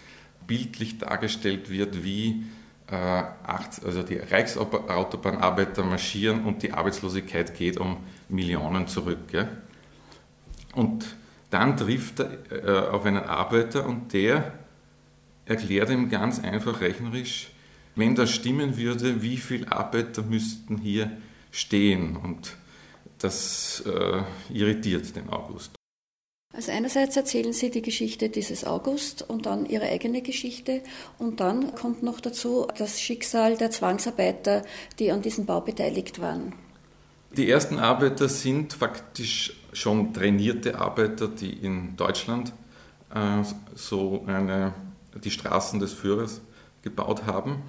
bildlich 0.48 0.98
dargestellt 0.98 1.70
wird, 1.70 2.04
wie 2.04 2.44
also 2.92 4.04
die 4.04 4.18
Reichsautobahnarbeiter 4.18 5.84
marschieren 5.84 6.46
und 6.46 6.64
die 6.64 6.74
Arbeitslosigkeit 6.74 7.56
geht 7.56 7.78
um 7.78 7.98
Millionen 8.30 8.88
zurück. 8.88 9.32
Ja? 9.32 9.48
Und 10.74 11.06
dann 11.50 11.78
trifft 11.78 12.20
er 12.20 12.66
äh, 12.66 12.90
auf 12.90 13.06
einen 13.06 13.24
Arbeiter 13.24 13.86
und 13.86 14.14
der 14.14 14.54
erklärt 15.46 15.90
ihm 15.90 16.10
ganz 16.10 16.40
einfach 16.40 16.82
rechnerisch, 16.82 17.52
wenn 17.96 18.16
das 18.16 18.32
stimmen 18.32 18.78
würde, 18.78 19.22
wie 19.22 19.38
viele 19.38 19.72
Arbeiter 19.72 20.22
müssten 20.22 20.78
hier 20.78 21.12
stehen. 21.52 22.16
Und 22.16 22.56
das 23.18 23.84
äh, 23.86 24.22
irritiert 24.54 25.16
den 25.16 25.30
August. 25.30 25.79
Also 26.52 26.72
einerseits 26.72 27.16
erzählen 27.16 27.54
Sie 27.54 27.70
die 27.70 27.84
Geschichte 27.84 28.30
dieses 28.30 28.66
August 28.66 29.22
und 29.22 29.46
dann 29.46 29.68
Ihre 29.68 29.86
eigene 29.86 30.24
Geschichte 30.24 30.82
und 31.20 31.40
dann 31.40 31.76
kommt 31.76 32.02
noch 32.02 32.20
dazu 32.20 32.68
das 32.78 33.00
Schicksal 33.00 33.56
der 33.56 33.70
Zwangsarbeiter, 33.70 34.64
die 34.98 35.12
an 35.12 35.22
diesem 35.22 35.46
Bau 35.46 35.62
beteiligt 35.62 36.20
waren. 36.20 36.54
Die 37.38 37.48
ersten 37.48 37.78
Arbeiter 37.78 38.28
sind 38.28 38.74
faktisch 38.74 39.54
schon 39.74 40.12
trainierte 40.12 40.80
Arbeiter, 40.80 41.28
die 41.28 41.54
in 41.54 41.96
Deutschland 41.96 42.52
äh, 43.14 43.44
so 43.76 44.24
eine, 44.26 44.74
die 45.24 45.30
Straßen 45.30 45.80
des 45.80 45.94
Führers 45.94 46.42
gebaut 46.82 47.28
haben. 47.28 47.62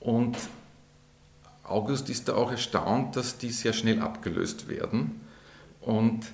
Und 0.00 0.38
August 1.64 2.08
ist 2.08 2.28
da 2.28 2.34
auch 2.36 2.50
erstaunt, 2.50 3.16
dass 3.16 3.36
die 3.36 3.50
sehr 3.50 3.74
schnell 3.74 4.00
abgelöst 4.00 4.68
werden. 4.68 5.20
Und 5.82 6.32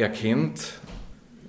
er 0.00 0.08
kennt 0.08 0.80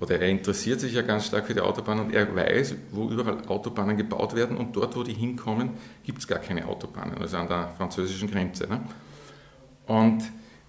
oder 0.00 0.20
er 0.20 0.28
interessiert 0.28 0.80
sich 0.80 0.94
ja 0.94 1.02
ganz 1.02 1.26
stark 1.26 1.46
für 1.46 1.54
die 1.54 1.60
Autobahn 1.60 2.00
und 2.00 2.14
er 2.14 2.34
weiß, 2.34 2.74
wo 2.90 3.08
überall 3.08 3.46
Autobahnen 3.46 3.96
gebaut 3.96 4.34
werden 4.34 4.56
und 4.56 4.74
dort, 4.76 4.96
wo 4.96 5.02
die 5.02 5.14
hinkommen, 5.14 5.70
gibt 6.04 6.18
es 6.18 6.26
gar 6.26 6.38
keine 6.38 6.66
Autobahnen, 6.66 7.18
also 7.18 7.36
an 7.36 7.48
der 7.48 7.72
französischen 7.76 8.30
Grenze. 8.30 8.66
Ne? 8.66 8.80
Und 9.86 10.22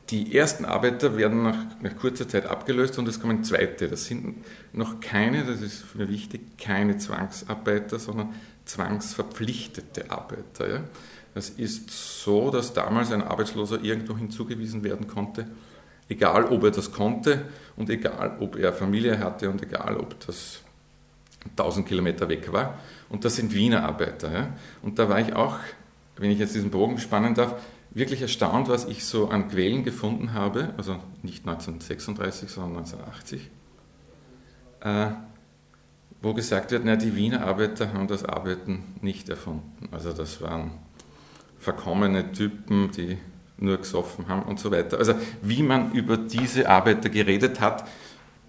die 0.10 0.36
ersten 0.38 0.66
Arbeiter 0.66 1.18
werden 1.18 1.44
nach, 1.44 1.58
nach, 1.82 1.96
kurzer 1.96 2.28
Zeit 2.28 2.46
abgelöst 2.46 3.00
und 3.00 3.08
es 3.08 3.20
kommen 3.20 3.44
zweite. 3.44 3.88
Das 3.88 4.06
sind 4.06 4.44
noch 4.72 5.00
keine, 5.00 5.44
das 5.44 5.62
ist 5.62 5.96
mich 5.96 6.10
wichtig, 6.10 6.58
keine 6.58 6.98
Zwangsarbeiter, 6.98 8.00
sondern 8.00 8.36
zwangsverpflichtete 8.66 10.12
Arbeiter. 10.12 10.70
Ja? 10.70 10.80
Das 11.34 11.50
ist 11.50 11.90
so, 11.90 12.52
dass 12.52 12.74
damals 12.74 13.12
ein 13.12 13.24
Arbeitsloser 13.24 13.82
irgendwo 13.82 14.18
hinzugewiesen 14.18 14.84
werden 14.84 15.08
konnte, 15.08 15.48
egal 16.10 16.46
ob 16.46 16.64
er 16.64 16.72
das 16.72 16.92
konnte 16.92 17.46
und 17.76 17.90
egal 17.90 18.38
ob 18.40 18.56
er 18.56 18.74
Familie 18.74 19.20
hatte 19.20 19.50
und 19.50 19.62
egal 19.62 19.98
ob 19.98 20.20
das 20.26 20.62
1000 21.52 21.88
Kilometer 21.88 22.30
weg 22.30 22.52
war. 22.52 22.80
Und 23.10 23.26
das 23.26 23.36
sind 23.36 23.54
Wiener 23.54 23.84
Arbeiter. 23.84 24.32
Ja? 24.32 24.48
Und 24.82 25.00
da 25.00 25.10
war 25.10 25.20
ich 25.20 25.34
auch, 25.34 25.60
wenn 26.18 26.32
ich 26.32 26.40
jetzt 26.40 26.56
diesen 26.56 26.72
Bogen 26.72 26.98
spannen 26.98 27.36
darf, 27.36 27.56
wirklich 27.92 28.22
erstaunt, 28.22 28.70
was 28.70 28.86
ich 28.86 29.06
so 29.06 29.30
an 29.30 29.50
Quellen 29.50 29.84
gefunden 29.84 30.34
habe, 30.34 30.74
also 30.78 30.94
nicht 31.22 31.48
1936, 31.48 32.50
sondern 32.50 32.80
1980, 32.80 33.50
äh, 34.82 35.08
wo 36.22 36.34
gesagt 36.34 36.72
wird, 36.72 36.84
na, 36.86 36.96
die 36.96 37.16
Wiener 37.16 37.46
Arbeiter 37.46 37.94
haben 37.94 38.08
das 38.08 38.24
Arbeiten 38.24 38.96
nicht 39.02 39.30
erfunden. 39.30 39.90
Also 39.92 40.14
das 40.14 40.42
waren 40.42 40.72
verkommene 41.60 42.32
Typen, 42.32 42.92
die 42.92 43.18
nur 43.64 43.78
gesoffen 43.78 44.28
haben 44.28 44.44
und 44.44 44.60
so 44.60 44.72
weiter. 44.72 44.98
Also 44.98 45.16
wie 45.42 45.64
man 45.64 45.92
über 45.94 46.18
diese 46.18 46.70
Arbeiter 46.70 47.10
geredet 47.10 47.60
hat, 47.60 47.88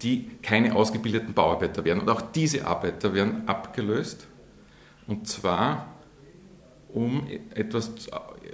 die 0.01 0.29
keine 0.41 0.75
ausgebildeten 0.75 1.33
Bauarbeiter 1.33 1.85
wären. 1.85 2.01
Und 2.01 2.09
auch 2.09 2.21
diese 2.21 2.67
Arbeiter 2.67 3.13
werden 3.13 3.47
abgelöst. 3.47 4.27
Und 5.07 5.27
zwar 5.27 5.87
um 6.89 7.27
etwas, 7.53 7.91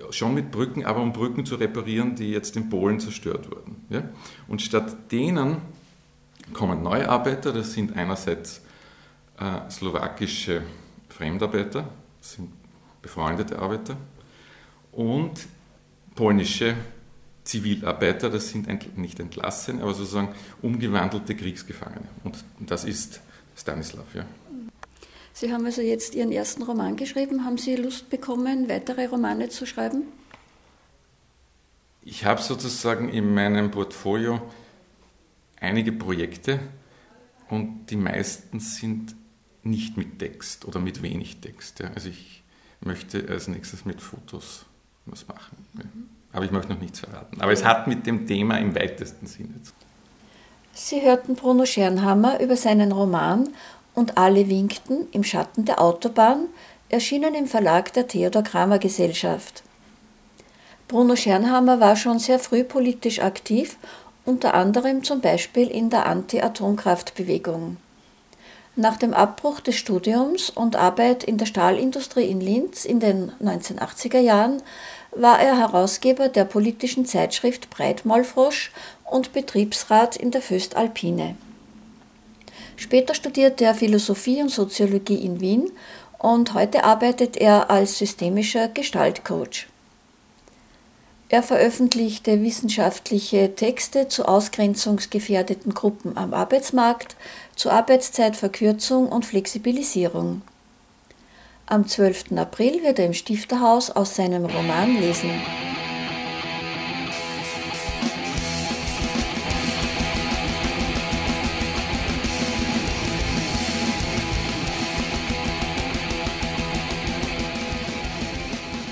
schon 0.10 0.34
mit 0.34 0.52
Brücken, 0.52 0.84
aber 0.86 1.02
um 1.02 1.14
Brücken 1.14 1.46
zu 1.46 1.56
reparieren, 1.56 2.16
die 2.16 2.32
jetzt 2.32 2.58
in 2.58 2.70
Polen 2.70 3.00
zerstört 3.00 3.52
wurden. 3.52 3.86
Ja? 3.90 4.04
Und 4.48 4.62
statt 4.62 5.12
denen 5.12 5.58
kommen 6.54 6.82
neue 6.82 7.08
Arbeiter, 7.08 7.54
das 7.54 7.74
sind 7.74 7.96
einerseits 7.96 8.62
äh, 9.40 9.70
slowakische 9.70 10.64
Fremdarbeiter, 11.10 11.88
das 12.20 12.34
sind 12.34 12.50
befreundete 13.02 13.60
Arbeiter, 13.60 13.96
und 14.92 15.48
polnische 16.22 16.76
Zivilarbeiter, 17.46 18.30
das 18.30 18.50
sind 18.50 18.68
nicht 18.96 19.20
entlassene, 19.20 19.82
aber 19.82 19.96
sozusagen 19.96 20.36
umgewandelte 20.62 21.36
Kriegsgefangene. 21.36 22.08
Und 22.24 22.38
das 22.60 22.84
ist 22.84 23.22
Stanislav. 23.58 24.06
Ja. 24.14 24.28
Sie 25.34 25.52
haben 25.52 25.66
also 25.66 25.82
jetzt 25.82 26.14
Ihren 26.14 26.32
ersten 26.32 26.62
Roman 26.62 26.96
geschrieben. 26.96 27.44
Haben 27.44 27.58
Sie 27.58 27.76
Lust 27.76 28.12
bekommen, 28.12 28.70
weitere 28.70 29.08
Romane 29.08 29.50
zu 29.50 29.66
schreiben? 29.66 30.04
Ich 32.04 32.24
habe 32.24 32.40
sozusagen 32.40 33.10
in 33.10 33.34
meinem 33.34 33.72
Portfolio 33.72 34.44
einige 35.60 35.92
Projekte 35.92 36.60
und 37.50 37.88
die 37.88 37.96
meisten 37.96 38.60
sind 38.60 39.16
nicht 39.64 39.98
mit 39.98 40.20
Text 40.20 40.66
oder 40.66 40.80
mit 40.80 41.02
wenig 41.02 41.38
Text. 41.38 41.80
Ja. 41.80 41.90
Also 41.96 42.10
ich 42.10 42.44
möchte 42.80 43.28
als 43.28 43.48
nächstes 43.48 43.86
mit 43.86 44.02
Fotos 44.02 44.68
was 45.12 45.28
machen. 45.28 45.58
Ja. 45.76 45.84
Aber 46.34 46.46
ich 46.46 46.52
möchte 46.52 46.72
noch 46.72 46.80
nichts 46.80 47.00
verraten. 47.00 47.42
Aber 47.42 47.52
es 47.52 47.66
hat 47.66 47.88
mit 47.88 48.06
dem 48.06 48.26
Thema 48.26 48.58
im 48.58 48.74
weitesten 48.76 49.28
Sinne 49.28 49.62
zu 49.64 49.72
tun. 49.72 49.90
Sie 50.74 51.02
hörten 51.02 51.36
Bruno 51.36 51.66
Schernhammer 51.66 52.40
über 52.40 52.56
seinen 52.56 52.92
Roman 52.92 53.50
Und 53.94 54.18
alle 54.18 54.48
winkten 54.48 55.08
im 55.12 55.24
Schatten 55.26 55.66
der 55.66 55.82
Autobahn, 55.82 56.46
erschienen 56.88 57.36
im 57.36 57.46
Verlag 57.46 57.92
der 57.92 58.08
Theodor 58.08 58.42
Kramer 58.42 58.80
Gesellschaft. 58.80 59.64
Bruno 60.88 61.16
Schernhammer 61.16 61.80
war 61.80 61.96
schon 61.96 62.20
sehr 62.20 62.40
früh 62.40 62.64
politisch 62.64 63.20
aktiv, 63.20 63.78
unter 64.26 64.54
anderem 64.54 65.04
zum 65.04 65.22
Beispiel 65.22 65.68
in 65.68 65.90
der 65.90 66.06
Anti-Atomkraftbewegung. 66.06 67.78
Nach 68.76 68.98
dem 68.98 69.14
Abbruch 69.14 69.60
des 69.60 69.76
Studiums 69.76 70.50
und 70.50 70.76
Arbeit 70.78 71.24
in 71.24 71.38
der 71.38 71.46
Stahlindustrie 71.46 72.26
in 72.26 72.40
Linz 72.40 72.86
in 72.86 73.02
den 73.02 73.32
1980er 73.42 74.20
Jahren 74.20 74.62
war 75.12 75.40
er 75.40 75.58
Herausgeber 75.58 76.30
der 76.30 76.46
politischen 76.46 77.06
Zeitschrift 77.06 77.70
Breitmaulfrosch 77.70 78.72
und 79.04 79.34
Betriebsrat 79.34 80.16
in 80.16 80.32
der 80.32 80.42
Föstalpine. 80.42 81.36
Später 82.78 83.14
studierte 83.14 83.66
er 83.66 83.76
Philosophie 83.76 84.42
und 84.42 84.50
Soziologie 84.50 85.24
in 85.24 85.40
Wien 85.40 85.72
und 86.18 86.54
heute 86.54 86.84
arbeitet 86.84 87.38
er 87.38 87.70
als 87.70 87.98
systemischer 87.98 88.68
Gestaltcoach. 88.68 89.68
Er 91.30 91.44
veröffentlichte 91.44 92.42
wissenschaftliche 92.42 93.56
Texte 93.56 94.10
zu 94.10 94.26
ausgrenzungsgefährdeten 94.26 95.74
Gruppen 95.74 96.18
am 96.18 96.34
Arbeitsmarkt, 96.34 97.16
zu 97.56 97.70
Arbeitszeitverkürzung 97.70 99.08
und 99.08 99.26
Flexibilisierung. 99.26 100.42
Am 101.72 101.88
12. 101.88 102.34
April 102.36 102.84
wird 102.84 103.00
er 103.00 103.06
im 103.06 103.14
Stifterhaus 103.14 103.92
aus 103.92 104.18
seinem 104.18 104.44
Roman 104.44 105.00
lesen. 105.00 105.30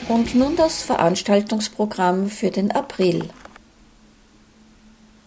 Und 0.07 0.35
nun 0.35 0.55
das 0.55 0.81
Veranstaltungsprogramm 0.83 2.29
für 2.29 2.49
den 2.49 2.71
April. 2.71 3.27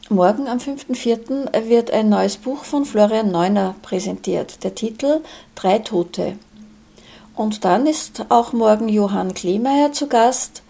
Morgen 0.09 0.49
am 0.49 0.57
5.4. 0.57 1.69
wird 1.69 1.91
ein 1.91 2.09
neues 2.09 2.39
Buch 2.39 2.65
von 2.65 2.87
Florian 2.87 3.31
Neuner 3.31 3.75
präsentiert. 3.83 4.65
Der 4.65 4.75
Titel 4.75 5.21
Drei 5.55 5.81
Tote. 5.81 6.39
Und 7.43 7.65
dann 7.65 7.89
ist 7.89 8.27
auch 8.29 8.53
morgen 8.53 8.89
Johann 8.89 9.35
Kleemeyer 9.35 9.91
zu 9.91 10.07
Gast 10.07 10.63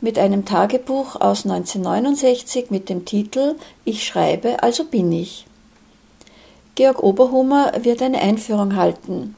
mit 0.00 0.18
einem 0.18 0.44
Tagebuch 0.44 1.14
aus 1.14 1.44
1969 1.44 2.72
mit 2.72 2.88
dem 2.88 3.04
Titel 3.04 3.54
Ich 3.84 4.04
schreibe, 4.04 4.60
also 4.60 4.82
bin 4.82 5.12
ich. 5.12 5.46
Georg 6.74 7.00
Oberhummer 7.00 7.70
wird 7.80 8.02
eine 8.02 8.18
Einführung 8.18 8.74
halten. 8.74 9.36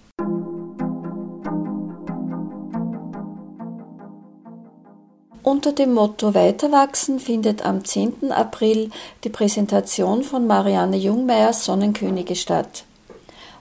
Unter 5.42 5.72
dem 5.72 5.92
Motto 5.92 6.32
Weiterwachsen 6.32 7.20
findet 7.20 7.66
am 7.66 7.84
10. 7.84 8.32
April 8.32 8.88
die 9.24 9.28
Präsentation 9.28 10.22
von 10.22 10.46
Marianne 10.46 10.96
Jungmeyers 10.96 11.66
Sonnenkönige 11.66 12.34
statt. 12.34 12.84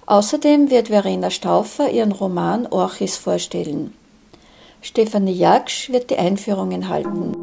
Außerdem 0.07 0.69
wird 0.69 0.87
Verena 0.87 1.29
Stauffer 1.29 1.91
ihren 1.91 2.13
Roman 2.13 2.65
Orchis 2.67 3.17
vorstellen. 3.17 3.93
Stefanie 4.81 5.33
Jaksch 5.33 5.89
wird 5.89 6.09
die 6.09 6.15
Einführungen 6.17 6.87
halten. 6.87 7.33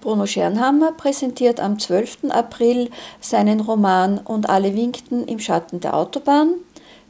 Bruno 0.00 0.26
Schernhammer 0.26 0.90
präsentiert 0.92 1.60
am 1.60 1.78
12. 1.78 2.30
April 2.30 2.90
seinen 3.20 3.60
Roman 3.60 4.18
Und 4.18 4.48
alle 4.50 4.74
winkten 4.74 5.24
im 5.28 5.38
Schatten 5.38 5.78
der 5.78 5.94
Autobahn. 5.94 6.54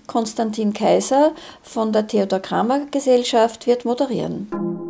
Konstantin 0.07 0.75
Kaiser 0.75 1.33
von 1.62 1.90
der 1.92 2.07
Theodor 2.07 2.40
Kramer 2.40 2.81
Gesellschaft 2.90 3.66
wird 3.66 3.87
moderieren. 3.87 4.89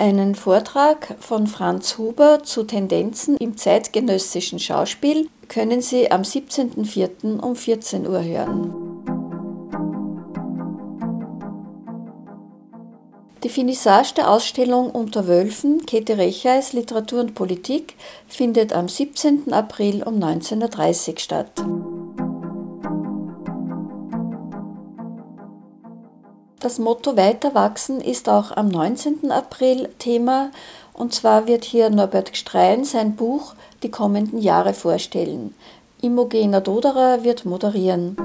Einen 0.00 0.36
Vortrag 0.36 1.16
von 1.18 1.48
Franz 1.48 1.98
Huber 1.98 2.44
zu 2.44 2.62
Tendenzen 2.62 3.36
im 3.38 3.56
zeitgenössischen 3.56 4.60
Schauspiel 4.60 5.28
können 5.48 5.82
Sie 5.82 6.08
am 6.12 6.22
17.04. 6.22 7.40
um 7.40 7.56
14 7.56 8.06
Uhr 8.06 8.22
hören. 8.22 8.72
Die 13.42 13.48
Finissage 13.48 14.14
der 14.14 14.30
Ausstellung 14.30 14.90
Unter 14.90 15.26
Wölfen, 15.26 15.84
Käthe 15.84 16.16
Recheis 16.16 16.72
Literatur 16.72 17.18
und 17.20 17.34
Politik 17.34 17.96
findet 18.28 18.72
am 18.72 18.88
17. 18.88 19.52
April 19.52 20.04
um 20.04 20.14
19.30 20.14 21.10
Uhr 21.10 21.18
statt. 21.18 21.64
Das 26.60 26.80
Motto 26.80 27.16
Weiter 27.16 27.54
wachsen 27.54 28.00
ist 28.00 28.28
auch 28.28 28.50
am 28.50 28.66
19. 28.66 29.30
April 29.30 29.90
Thema 30.00 30.50
und 30.92 31.14
zwar 31.14 31.46
wird 31.46 31.64
hier 31.64 31.88
Norbert 31.88 32.32
Gstrein 32.32 32.84
sein 32.84 33.14
Buch 33.14 33.54
Die 33.84 33.92
kommenden 33.92 34.40
Jahre 34.40 34.74
vorstellen. 34.74 35.54
Imogena 36.02 36.58
Doderer 36.58 37.22
wird 37.22 37.44
moderieren. 37.44 38.16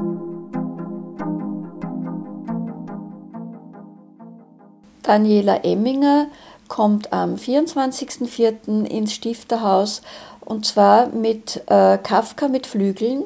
Daniela 5.04 5.58
Emminger 5.64 6.26
kommt 6.68 7.14
am 7.14 7.36
24.04. 7.36 8.86
ins 8.86 9.14
Stifterhaus 9.14 10.02
und 10.40 10.66
zwar 10.66 11.06
mit 11.10 11.62
äh, 11.68 12.00
Kafka 12.00 12.48
mit 12.48 12.66
Flügeln 12.66 13.26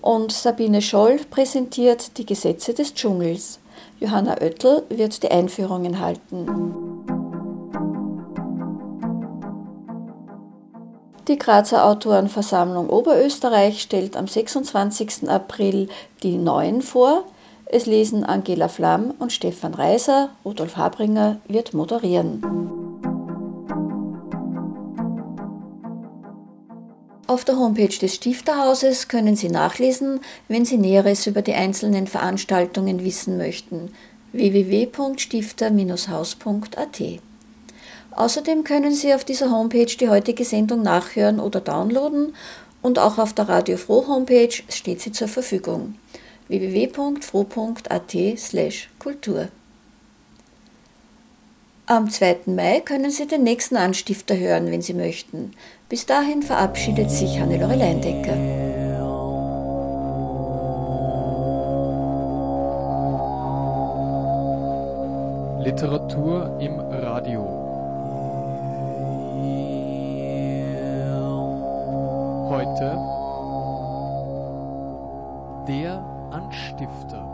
und 0.00 0.30
Sabine 0.30 0.80
Scholl 0.80 1.18
präsentiert 1.28 2.16
die 2.18 2.26
Gesetze 2.26 2.72
des 2.72 2.94
Dschungels. 2.94 3.58
Johanna 4.04 4.36
Oettel 4.42 4.82
wird 4.90 5.22
die 5.22 5.30
Einführungen 5.30 5.98
halten. 5.98 6.46
Die 11.26 11.38
Grazer 11.38 11.86
Autorenversammlung 11.86 12.90
Oberösterreich 12.90 13.80
stellt 13.80 14.18
am 14.18 14.28
26. 14.28 15.30
April 15.30 15.88
die 16.22 16.36
Neuen 16.36 16.82
vor. 16.82 17.24
Es 17.64 17.86
lesen 17.86 18.24
Angela 18.24 18.68
Flamm 18.68 19.14
und 19.18 19.32
Stefan 19.32 19.72
Reiser. 19.72 20.28
Rudolf 20.44 20.76
Habringer 20.76 21.38
wird 21.48 21.72
moderieren. 21.72 22.83
Auf 27.26 27.46
der 27.46 27.58
Homepage 27.58 27.88
des 27.88 28.16
Stifterhauses 28.16 29.08
können 29.08 29.34
Sie 29.34 29.48
nachlesen, 29.48 30.20
wenn 30.48 30.66
Sie 30.66 30.76
Näheres 30.76 31.26
über 31.26 31.40
die 31.40 31.54
einzelnen 31.54 32.06
Veranstaltungen 32.06 33.02
wissen 33.02 33.38
möchten. 33.38 33.94
www.stifter-haus.at 34.32 37.02
Außerdem 38.10 38.64
können 38.64 38.92
Sie 38.92 39.14
auf 39.14 39.24
dieser 39.24 39.50
Homepage 39.50 39.86
die 39.86 40.10
heutige 40.10 40.44
Sendung 40.44 40.82
nachhören 40.82 41.40
oder 41.40 41.62
downloaden 41.62 42.34
und 42.82 42.98
auch 42.98 43.16
auf 43.16 43.32
der 43.32 43.48
Radio 43.48 43.78
Froh 43.78 44.06
Homepage 44.06 44.52
steht 44.68 45.00
sie 45.00 45.12
zur 45.12 45.28
Verfügung. 45.28 45.94
www.froh.at/kultur 46.48 49.48
am 51.86 52.08
2. 52.08 52.40
Mai 52.46 52.80
können 52.80 53.10
Sie 53.10 53.26
den 53.26 53.42
nächsten 53.42 53.76
Anstifter 53.76 54.36
hören, 54.36 54.70
wenn 54.70 54.80
Sie 54.80 54.94
möchten. 54.94 55.52
Bis 55.88 56.06
dahin 56.06 56.42
verabschiedet 56.42 57.10
sich 57.10 57.38
Hannelore 57.38 57.76
Leindecker. 57.76 58.34
Literatur 65.62 66.58
im 66.60 66.80
Radio. 66.80 67.42
Heute 72.48 72.98
der 75.68 76.04
Anstifter. 76.30 77.33